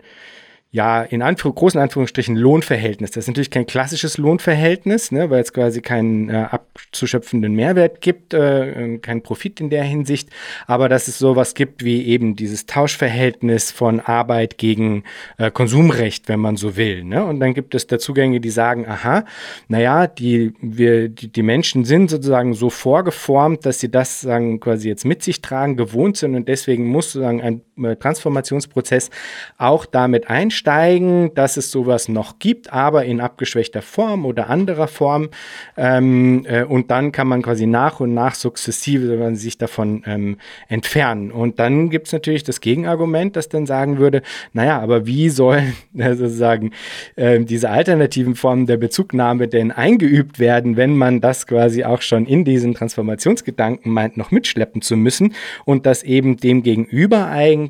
[0.76, 3.12] ja, in Anführ großen Anführungsstrichen Lohnverhältnis.
[3.12, 8.34] Das ist natürlich kein klassisches Lohnverhältnis, ne, weil es quasi keinen äh, abzuschöpfenden Mehrwert gibt,
[8.34, 10.32] äh, keinen Profit in der Hinsicht,
[10.68, 15.06] aber dass es sowas gibt wie eben dieses Tauschverhältnis von Arbeit gegen
[15.38, 17.06] äh, Konsumrecht, wenn man so will.
[17.06, 17.24] Ne?
[17.24, 19.24] Und dann gibt es da Zugänge, die sagen, aha,
[19.70, 24.90] naja, die, wir, die, die Menschen sind sozusagen so vorgeformt, dass sie das sagen, quasi
[24.90, 29.10] jetzt mit sich tragen, gewohnt sind und deswegen muss sozusagen ein Transformationsprozess
[29.58, 34.88] auch damit einsteigen einsteigen, dass es sowas noch gibt, aber in abgeschwächter Form oder anderer
[34.88, 35.30] Form.
[35.78, 41.32] Ähm, äh, und dann kann man quasi nach und nach sukzessive sich davon ähm, entfernen.
[41.32, 44.22] Und dann gibt es natürlich das Gegenargument, das dann sagen würde,
[44.54, 46.72] naja, aber wie sollen äh, sozusagen
[47.16, 52.26] äh, diese alternativen Formen der Bezugnahme denn eingeübt werden, wenn man das quasi auch schon
[52.26, 55.34] in diesen Transformationsgedanken meint, noch mitschleppen zu müssen
[55.66, 57.65] und das eben dem gegenüber eigentlich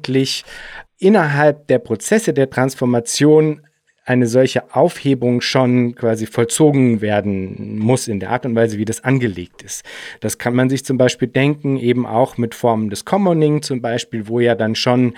[0.97, 3.61] innerhalb der Prozesse der Transformation
[4.07, 9.03] eine solche Aufhebung schon quasi vollzogen werden muss in der Art und Weise, wie das
[9.03, 9.83] angelegt ist.
[10.19, 14.27] Das kann man sich zum Beispiel denken, eben auch mit Formen des Commoning zum Beispiel,
[14.27, 15.15] wo ja dann schon,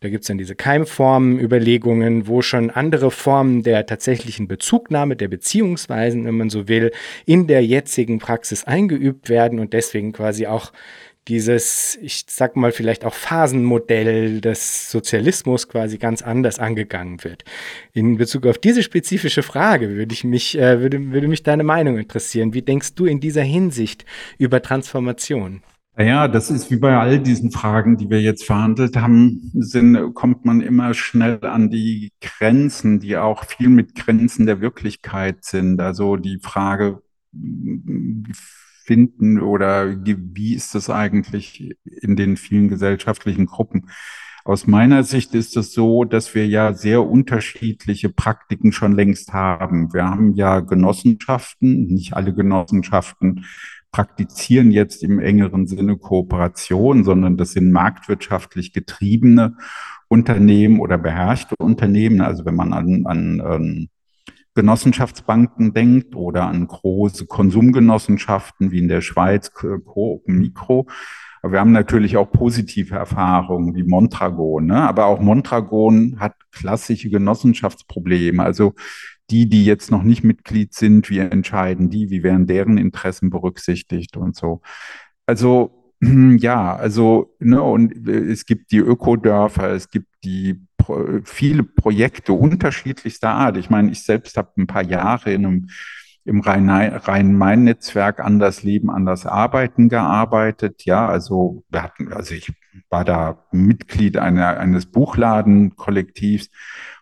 [0.00, 6.26] da gibt es dann diese Keimformen-Überlegungen, wo schon andere Formen der tatsächlichen Bezugnahme, der Beziehungsweisen,
[6.26, 6.92] wenn man so will,
[7.24, 10.72] in der jetzigen Praxis eingeübt werden und deswegen quasi auch
[11.28, 17.44] dieses, ich sag mal, vielleicht auch Phasenmodell des Sozialismus quasi ganz anders angegangen wird.
[17.92, 21.98] In Bezug auf diese spezifische Frage würde ich mich, äh, würde, würde mich deine Meinung
[21.98, 22.54] interessieren.
[22.54, 24.04] Wie denkst du in dieser Hinsicht
[24.38, 25.62] über Transformation?
[25.98, 30.44] Naja, das ist wie bei all diesen Fragen, die wir jetzt verhandelt haben, sind, kommt
[30.44, 35.80] man immer schnell an die Grenzen, die auch viel mit Grenzen der Wirklichkeit sind.
[35.80, 37.00] Also die Frage
[38.86, 43.90] finden oder wie ist das eigentlich in den vielen gesellschaftlichen Gruppen?
[44.44, 49.92] Aus meiner Sicht ist es so, dass wir ja sehr unterschiedliche Praktiken schon längst haben.
[49.92, 53.44] Wir haben ja Genossenschaften, nicht alle Genossenschaften
[53.90, 59.56] praktizieren jetzt im engeren Sinne Kooperation, sondern das sind marktwirtschaftlich getriebene
[60.06, 62.20] Unternehmen oder beherrschte Unternehmen.
[62.20, 63.88] Also wenn man an, an, an
[64.56, 70.88] Genossenschaftsbanken denkt oder an große Konsumgenossenschaften wie in der Schweiz, Coop Mikro,
[71.46, 74.66] aber wir haben natürlich auch positive Erfahrungen wie Mondragon.
[74.66, 74.82] Ne?
[74.82, 78.42] Aber auch Mondragon hat klassische Genossenschaftsprobleme.
[78.42, 78.74] Also
[79.30, 84.16] die, die jetzt noch nicht Mitglied sind, wie entscheiden die, wie werden deren Interessen berücksichtigt
[84.16, 84.60] und so.
[85.24, 90.66] Also ja, also ne, und es gibt die Ökodörfer, es gibt die
[91.24, 93.56] viele Projekte unterschiedlichster Art.
[93.56, 95.68] Ich meine, ich selbst habe ein paar Jahre in einem
[96.26, 100.84] im Rhein-Main-Netzwerk Anders Leben, Anders Arbeiten gearbeitet.
[100.84, 102.52] Ja, also wir hatten, also ich
[102.90, 106.50] war da Mitglied einer, eines Buchladenkollektivs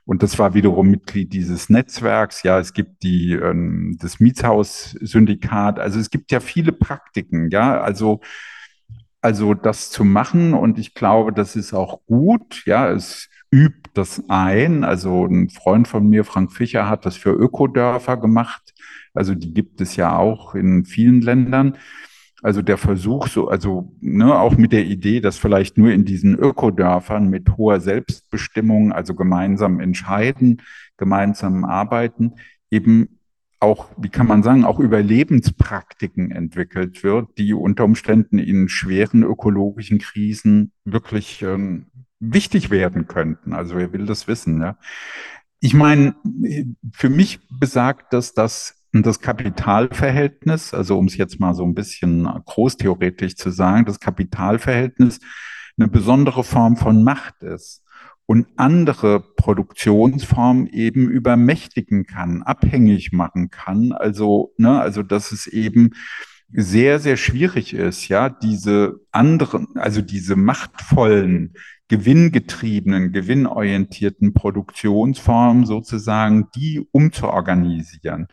[0.05, 2.43] und das war wiederum Mitglied dieses Netzwerks.
[2.43, 5.79] Ja, es gibt die, ähm, das Mietshaus-Syndikat.
[5.79, 7.49] Also es gibt ja viele Praktiken.
[7.51, 8.21] Ja, also,
[9.23, 12.63] also das zu machen und ich glaube, das ist auch gut.
[12.67, 14.85] Ja, es übt das ein.
[14.85, 18.75] Also ein Freund von mir, Frank Fischer, hat das für Ökodörfer gemacht
[19.15, 21.79] also die gibt es ja auch in vielen Ländern.
[22.43, 26.35] Also der Versuch, so, also ne, auch mit der Idee, dass vielleicht nur in diesen
[26.35, 30.61] Ökodörfern mit hoher Selbstbestimmung, also gemeinsam entscheiden,
[30.99, 32.35] gemeinsam arbeiten,
[32.71, 33.21] eben
[33.61, 39.99] auch, wie kann man sagen, auch Überlebenspraktiken entwickelt wird, die unter Umständen in schweren ökologischen
[39.99, 41.87] Krisen wirklich ähm,
[42.33, 43.53] wichtig werden könnten.
[43.53, 44.61] Also wer will das wissen?
[44.61, 44.77] Ja?
[45.61, 46.15] Ich meine,
[46.93, 51.75] für mich besagt das, dass und das Kapitalverhältnis, also um es jetzt mal so ein
[51.75, 55.19] bisschen großtheoretisch zu sagen, das Kapitalverhältnis
[55.77, 57.83] eine besondere Form von Macht ist
[58.27, 63.93] und andere Produktionsformen eben übermächtigen kann, abhängig machen kann.
[63.93, 65.91] Also, ne, also dass es eben
[66.53, 71.55] sehr, sehr schwierig ist, ja, diese anderen, also diese machtvollen,
[71.89, 78.29] gewinngetriebenen, gewinnorientierten Produktionsformen sozusagen, die umzuorganisieren.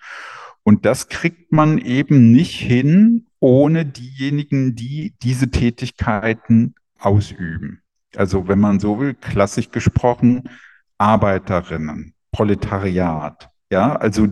[0.64, 7.82] Und das kriegt man eben nicht hin, ohne diejenigen, die diese Tätigkeiten ausüben.
[8.16, 10.44] Also wenn man so will, klassisch gesprochen,
[10.98, 13.50] Arbeiterinnen, Proletariat.
[13.72, 14.28] Ja, also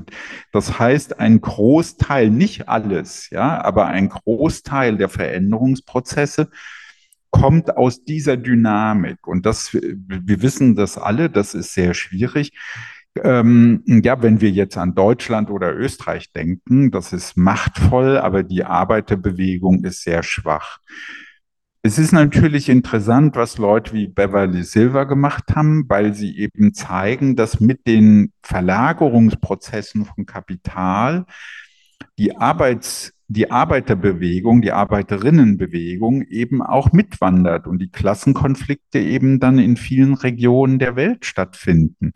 [0.52, 6.50] das heißt, ein Großteil, nicht alles, ja, aber ein Großteil der Veränderungsprozesse
[7.32, 9.28] kommt aus dieser Dynamik.
[9.28, 12.52] Und das, wir wissen das alle, das ist sehr schwierig.
[13.24, 18.64] Ähm, ja, wenn wir jetzt an Deutschland oder Österreich denken, das ist machtvoll, aber die
[18.64, 20.80] Arbeiterbewegung ist sehr schwach.
[21.82, 27.38] Es ist natürlich interessant, was Leute wie Beverly Silver gemacht haben, weil sie eben zeigen,
[27.38, 31.26] dass mit den Verlagerungsprozessen von Kapital
[32.18, 39.78] die Arbeits, die Arbeiterbewegung, die Arbeiterinnenbewegung eben auch mitwandert und die Klassenkonflikte eben dann in
[39.78, 42.12] vielen Regionen der Welt stattfinden.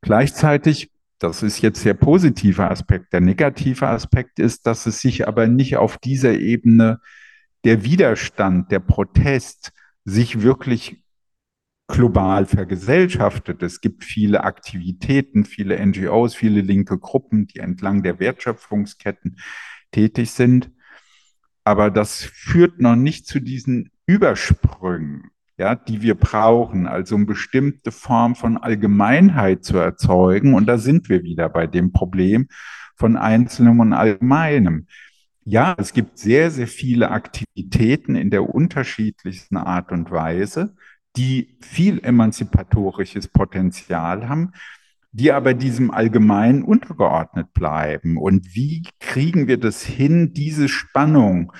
[0.00, 5.48] Gleichzeitig, das ist jetzt der positive Aspekt, der negative Aspekt ist, dass es sich aber
[5.48, 7.00] nicht auf dieser Ebene
[7.64, 9.72] der Widerstand, der Protest
[10.04, 11.02] sich wirklich
[11.88, 13.60] global vergesellschaftet.
[13.62, 19.36] Es gibt viele Aktivitäten, viele NGOs, viele linke Gruppen, die entlang der Wertschöpfungsketten
[19.92, 20.70] tätig sind.
[21.64, 27.92] Aber das führt noch nicht zu diesen Übersprüngen ja, die wir brauchen, also eine bestimmte
[27.92, 30.54] Form von Allgemeinheit zu erzeugen.
[30.54, 32.48] Und da sind wir wieder bei dem Problem
[32.96, 34.86] von Einzelnem und Allgemeinem.
[35.44, 40.74] Ja, es gibt sehr, sehr viele Aktivitäten in der unterschiedlichsten Art und Weise,
[41.16, 44.52] die viel emanzipatorisches Potenzial haben,
[45.12, 48.16] die aber diesem Allgemeinen untergeordnet bleiben.
[48.16, 51.52] Und wie kriegen wir das hin, diese Spannung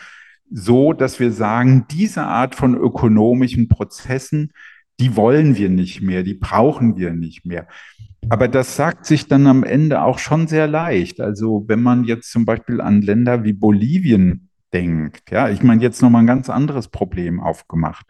[0.51, 4.53] so, dass wir sagen, diese Art von ökonomischen Prozessen,
[5.01, 7.67] die wollen wir nicht mehr, die brauchen wir nicht mehr.
[8.29, 11.21] Aber das sagt sich dann am Ende auch schon sehr leicht.
[11.21, 16.01] Also wenn man jetzt zum Beispiel an Länder wie Bolivien denkt, ja, ich meine jetzt
[16.03, 18.07] nochmal ein ganz anderes Problem aufgemacht,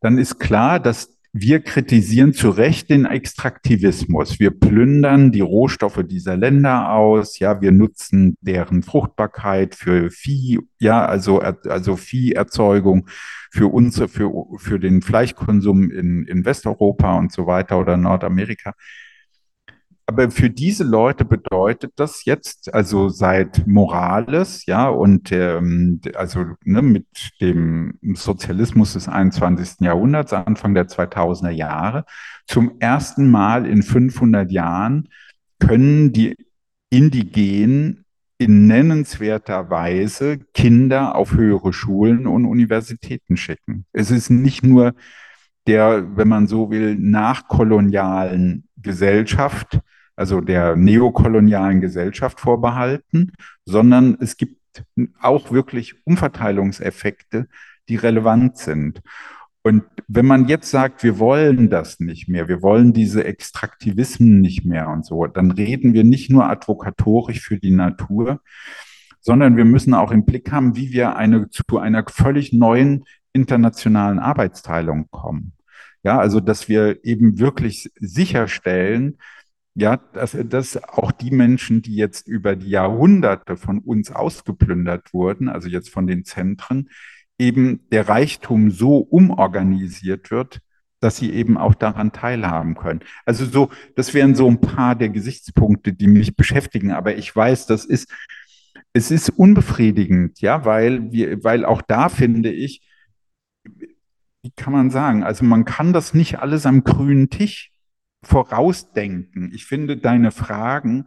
[0.00, 4.40] dann ist klar, dass wir kritisieren zu Recht den Extraktivismus.
[4.40, 7.38] Wir plündern die Rohstoffe dieser Länder aus.
[7.38, 13.08] Ja, wir nutzen deren Fruchtbarkeit für Vieh, ja, also, also Vieherzeugung
[13.50, 18.72] für uns, für, für den Fleischkonsum in, in Westeuropa und so weiter oder Nordamerika.
[20.08, 26.80] Aber für diese Leute bedeutet das jetzt, also seit Morales, ja, und ähm, also ne,
[26.80, 27.06] mit
[27.40, 29.80] dem Sozialismus des 21.
[29.80, 32.04] Jahrhunderts, Anfang der 2000er Jahre,
[32.46, 35.08] zum ersten Mal in 500 Jahren
[35.58, 36.36] können die
[36.88, 38.04] Indigenen
[38.38, 43.86] in nennenswerter Weise Kinder auf höhere Schulen und Universitäten schicken.
[43.92, 44.94] Es ist nicht nur
[45.66, 49.80] der, wenn man so will, nachkolonialen Gesellschaft,
[50.16, 53.32] also der neokolonialen Gesellschaft vorbehalten,
[53.64, 54.56] sondern es gibt
[55.20, 57.48] auch wirklich Umverteilungseffekte,
[57.88, 59.02] die relevant sind.
[59.62, 64.64] Und wenn man jetzt sagt, wir wollen das nicht mehr, wir wollen diese Extraktivismen nicht
[64.64, 68.40] mehr und so, dann reden wir nicht nur advokatorisch für die Natur,
[69.20, 74.20] sondern wir müssen auch im Blick haben, wie wir eine, zu einer völlig neuen internationalen
[74.20, 75.52] Arbeitsteilung kommen.
[76.04, 79.18] Ja, also dass wir eben wirklich sicherstellen,
[79.76, 85.50] ja, dass, dass auch die Menschen, die jetzt über die Jahrhunderte von uns ausgeplündert wurden,
[85.50, 86.88] also jetzt von den Zentren,
[87.38, 90.60] eben der Reichtum so umorganisiert wird,
[91.00, 93.00] dass sie eben auch daran teilhaben können.
[93.26, 96.92] Also so, das wären so ein paar der Gesichtspunkte, die mich beschäftigen.
[96.92, 98.10] Aber ich weiß, das ist,
[98.94, 102.80] es ist unbefriedigend, ja, weil wir, weil auch da finde ich,
[104.42, 107.75] wie kann man sagen, also man kann das nicht alles am grünen Tisch
[108.26, 109.52] vorausdenken.
[109.54, 111.06] Ich finde deine Fragen,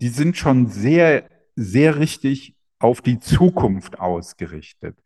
[0.00, 4.96] die sind schon sehr, sehr richtig auf die Zukunft ausgerichtet.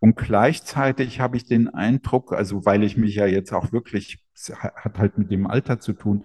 [0.00, 4.24] Und gleichzeitig habe ich den Eindruck, also weil ich mich ja jetzt auch wirklich,
[4.56, 6.24] hat halt mit dem Alter zu tun,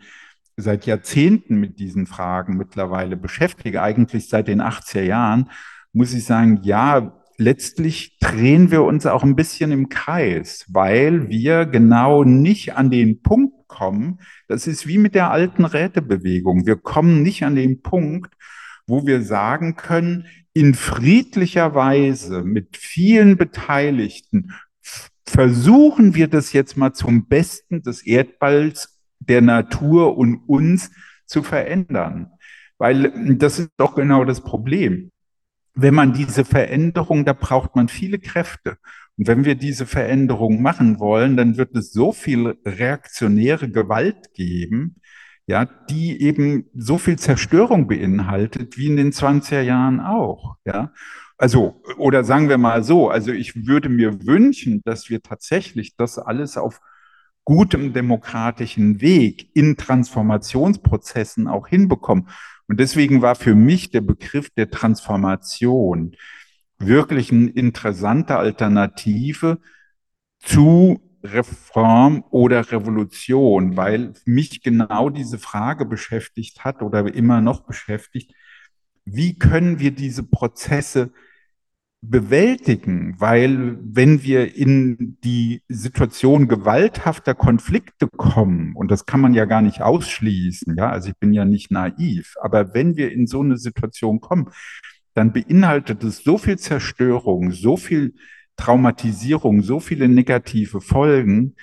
[0.57, 5.51] seit Jahrzehnten mit diesen Fragen mittlerweile beschäftige, eigentlich seit den 80er Jahren,
[5.93, 11.65] muss ich sagen, ja, letztlich drehen wir uns auch ein bisschen im Kreis, weil wir
[11.65, 14.20] genau nicht an den Punkt kommen.
[14.47, 16.66] Das ist wie mit der alten Rätebewegung.
[16.66, 18.34] Wir kommen nicht an den Punkt,
[18.88, 24.53] wo wir sagen können, in friedlicher Weise mit vielen Beteiligten
[25.26, 30.91] versuchen wir das jetzt mal zum Besten des Erdballs, der Natur und uns
[31.26, 32.32] zu verändern.
[32.78, 35.11] Weil das ist doch genau das Problem
[35.76, 38.78] wenn man diese Veränderung, da braucht man viele Kräfte.
[39.18, 44.95] Und wenn wir diese Veränderung machen wollen, dann wird es so viel reaktionäre Gewalt geben,
[45.47, 50.91] ja, die eben so viel Zerstörung beinhaltet, wie in den 20er Jahren auch, ja.
[51.38, 56.18] Also, oder sagen wir mal so, also ich würde mir wünschen, dass wir tatsächlich das
[56.18, 56.80] alles auf
[57.43, 62.30] gutem demokratischen Weg in Transformationsprozessen auch hinbekommen.
[62.68, 66.16] Und deswegen war für mich der Begriff der Transformation
[66.80, 69.59] wirklich eine interessante Alternative
[70.39, 78.34] zu Reform oder Revolution, weil mich genau diese Frage beschäftigt hat oder immer noch beschäftigt,
[79.05, 81.11] wie können wir diese Prozesse
[82.01, 89.45] bewältigen, weil wenn wir in die Situation gewalthafter Konflikte kommen, und das kann man ja
[89.45, 93.41] gar nicht ausschließen, ja, also ich bin ja nicht naiv, aber wenn wir in so
[93.41, 94.49] eine Situation kommen,
[95.16, 98.13] dann beinhaltet es so viel Zerstörung, so viel
[98.57, 101.55] Traumatisierung, so viele negative Folgen,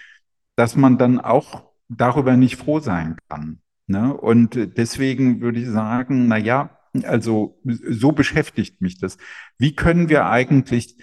[0.57, 3.61] dass man dann auch darüber nicht froh sein kann.
[3.87, 4.13] Ne?
[4.15, 9.19] Und deswegen würde ich sagen, na ja, also so beschäftigt mich das.
[9.59, 10.97] Wie können wir eigentlich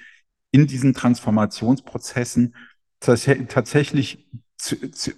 [0.52, 2.56] in diesen Transformationsprozessen
[3.00, 4.28] tatsächlich
[4.58, 5.12] zu, zu,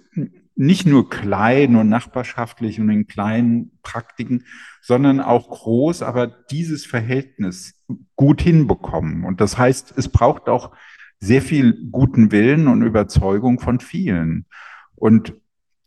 [0.62, 4.44] nicht nur klein und nachbarschaftlich und in kleinen Praktiken,
[4.80, 7.74] sondern auch groß, aber dieses Verhältnis
[8.14, 9.24] gut hinbekommen.
[9.24, 10.72] Und das heißt, es braucht auch
[11.18, 14.46] sehr viel guten Willen und Überzeugung von vielen.
[14.94, 15.34] Und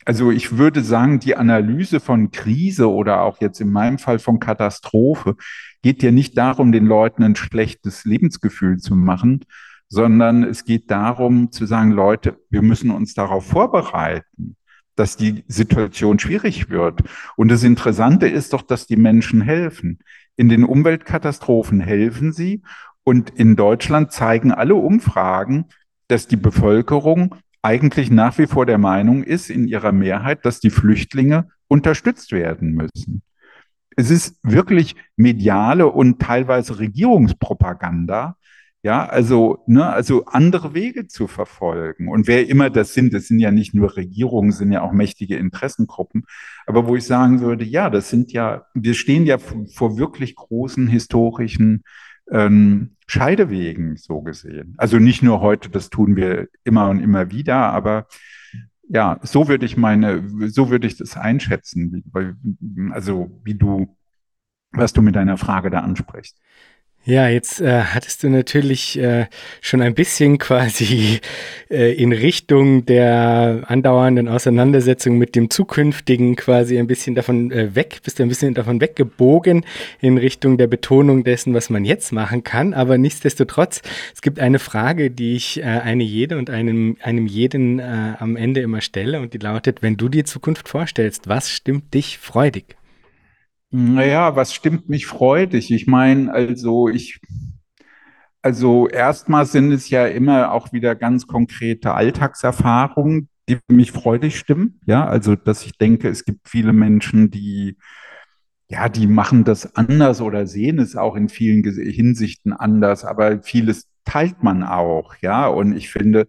[0.03, 4.41] also ich würde sagen, die Analyse von Krise oder auch jetzt in meinem Fall von
[4.41, 5.37] Katastrophe
[5.83, 9.45] geht ja nicht darum, den Leuten ein schlechtes Lebensgefühl zu machen,
[9.87, 14.57] sondern es geht darum zu sagen, Leute, wir müssen uns darauf vorbereiten,
[14.95, 17.01] dass die Situation schwierig wird.
[17.35, 19.99] Und das Interessante ist doch, dass die Menschen helfen.
[20.37, 22.61] In den Umweltkatastrophen helfen sie.
[23.03, 25.65] Und in Deutschland zeigen alle Umfragen,
[26.07, 30.69] dass die Bevölkerung eigentlich nach wie vor der Meinung ist, in ihrer Mehrheit, dass die
[30.69, 33.23] Flüchtlinge unterstützt werden müssen.
[33.95, 38.37] Es ist wirklich mediale und teilweise Regierungspropaganda,
[38.85, 42.07] Ja, also, ne, also andere Wege zu verfolgen.
[42.07, 45.37] Und wer immer das sind, das sind ja nicht nur Regierungen, sind ja auch mächtige
[45.37, 46.25] Interessengruppen.
[46.67, 50.85] Aber wo ich sagen würde, ja, das sind ja, wir stehen ja vor wirklich großen
[50.87, 51.83] historischen
[52.29, 54.75] ähm, Scheidewegen, so gesehen.
[54.77, 58.05] Also nicht nur heute, das tun wir immer und immer wieder, aber
[58.87, 63.97] ja, so würde ich meine, so würde ich das einschätzen, wie, also wie du,
[64.69, 66.39] was du mit deiner Frage da ansprichst.
[67.07, 69.27] Ja, jetzt äh, hattest du natürlich äh,
[69.61, 71.19] schon ein bisschen quasi
[71.69, 77.99] äh, in Richtung der andauernden Auseinandersetzung mit dem Zukünftigen quasi ein bisschen davon äh, weg,
[78.03, 79.65] bist du ein bisschen davon weggebogen
[80.01, 82.73] in Richtung der Betonung dessen, was man jetzt machen kann.
[82.73, 83.83] Aber nichtsdestotrotz,
[84.15, 88.35] es gibt eine Frage, die ich äh, eine jede und einem, einem jeden äh, am
[88.35, 92.75] Ende immer stelle und die lautet, wenn du dir Zukunft vorstellst, was stimmt dich freudig?
[93.71, 95.71] Naja, was stimmt mich freudig?
[95.71, 97.19] Ich meine, also ich,
[98.41, 104.79] also erstmal sind es ja immer auch wieder ganz konkrete Alltagserfahrungen, die mich freudig stimmen.
[104.85, 107.77] Ja, also dass ich denke, es gibt viele Menschen, die
[108.67, 113.87] ja, die machen das anders oder sehen es auch in vielen Hinsichten anders, aber vieles
[114.05, 115.47] teilt man auch, ja.
[115.47, 116.27] Und ich finde,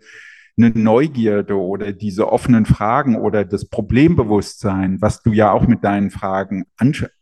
[0.59, 6.11] eine Neugierde oder diese offenen Fragen oder das Problembewusstsein, was du ja auch mit deinen
[6.11, 6.65] Fragen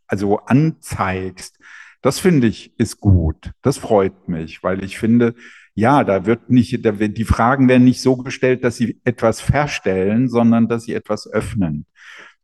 [0.06, 1.58] also anzeigst,
[2.02, 3.52] das finde ich ist gut.
[3.62, 5.34] Das freut mich, weil ich finde,
[5.74, 9.40] ja, da wird nicht, da wird, die Fragen werden nicht so gestellt, dass sie etwas
[9.40, 11.86] verstellen, sondern dass sie etwas öffnen.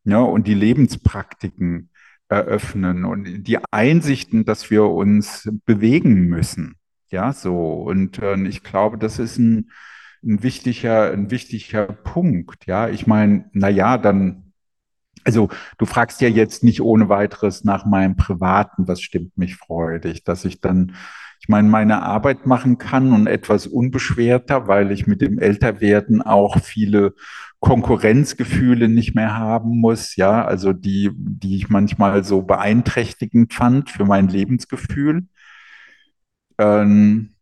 [0.04, 1.90] Ja, und die Lebenspraktiken
[2.28, 6.76] eröffnen und die Einsichten, dass wir uns bewegen müssen.
[7.10, 7.82] Ja, so.
[7.82, 9.70] Und äh, ich glaube, das ist ein,
[10.22, 12.66] ein wichtiger, ein wichtiger Punkt.
[12.66, 14.49] Ja, ich meine, na ja, dann
[15.24, 15.48] also
[15.78, 20.44] du fragst ja jetzt nicht ohne weiteres nach meinem Privaten, was stimmt mich freudig, dass
[20.44, 20.94] ich dann,
[21.40, 26.58] ich meine, meine Arbeit machen kann und etwas unbeschwerter, weil ich mit dem Älterwerden auch
[26.60, 27.14] viele
[27.60, 34.06] Konkurrenzgefühle nicht mehr haben muss, ja, also die, die ich manchmal so beeinträchtigend fand für
[34.06, 35.26] mein Lebensgefühl.
[36.58, 37.34] Ähm,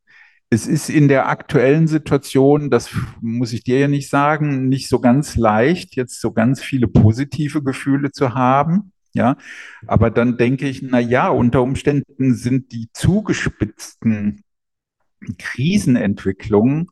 [0.50, 4.98] es ist in der aktuellen Situation, das muss ich dir ja nicht sagen, nicht so
[5.00, 8.92] ganz leicht, jetzt so ganz viele positive Gefühle zu haben.
[9.12, 9.36] Ja,
[9.86, 14.44] aber dann denke ich, na ja, unter Umständen sind die zugespitzten
[15.38, 16.88] Krisenentwicklungen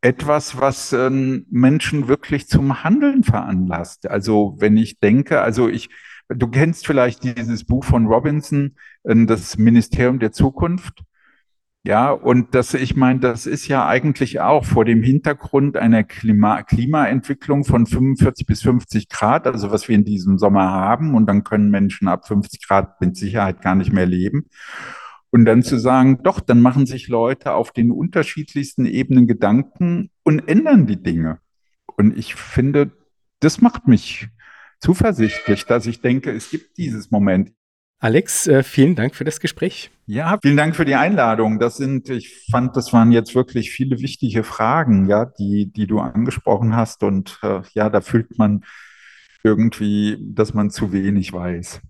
[0.00, 4.08] etwas, was äh, Menschen wirklich zum Handeln veranlasst.
[4.08, 5.88] Also wenn ich denke, also ich,
[6.28, 11.02] du kennst vielleicht dieses Buch von Robinson, äh, das Ministerium der Zukunft.
[11.88, 16.62] Ja, und das, ich meine, das ist ja eigentlich auch vor dem Hintergrund einer Klima,
[16.62, 21.44] Klimaentwicklung von 45 bis 50 Grad, also was wir in diesem Sommer haben, und dann
[21.44, 24.50] können Menschen ab 50 Grad mit Sicherheit gar nicht mehr leben.
[25.30, 30.46] Und dann zu sagen, doch, dann machen sich Leute auf den unterschiedlichsten Ebenen Gedanken und
[30.46, 31.38] ändern die Dinge.
[31.96, 32.90] Und ich finde,
[33.40, 34.28] das macht mich
[34.78, 37.54] zuversichtlich, dass ich denke, es gibt dieses Moment.
[38.00, 39.90] Alex, äh, vielen Dank für das Gespräch.
[40.06, 41.58] Ja, vielen Dank für die Einladung.
[41.58, 45.98] Das sind, ich fand, das waren jetzt wirklich viele wichtige Fragen, ja, die, die du
[45.98, 47.02] angesprochen hast.
[47.02, 48.62] Und äh, ja, da fühlt man
[49.42, 51.80] irgendwie, dass man zu wenig weiß.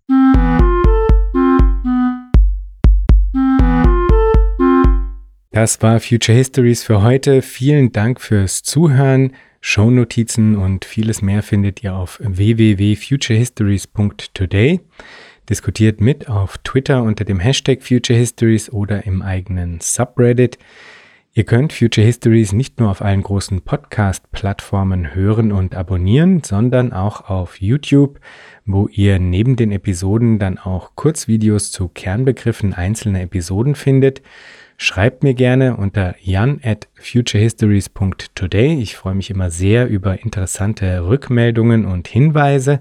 [5.50, 7.42] Das war Future Histories für heute.
[7.42, 9.34] Vielen Dank fürs Zuhören.
[9.60, 14.80] Shownotizen und vieles mehr findet ihr auf www.futurehistories.today.
[15.48, 20.58] Diskutiert mit auf Twitter unter dem Hashtag Future Histories oder im eigenen Subreddit.
[21.32, 27.30] Ihr könnt Future Histories nicht nur auf allen großen Podcast-Plattformen hören und abonnieren, sondern auch
[27.30, 28.20] auf YouTube,
[28.66, 34.20] wo ihr neben den Episoden dann auch Kurzvideos zu Kernbegriffen einzelner Episoden findet.
[34.76, 38.80] Schreibt mir gerne unter jan at futurehistories.today.
[38.82, 42.80] Ich freue mich immer sehr über interessante Rückmeldungen und Hinweise.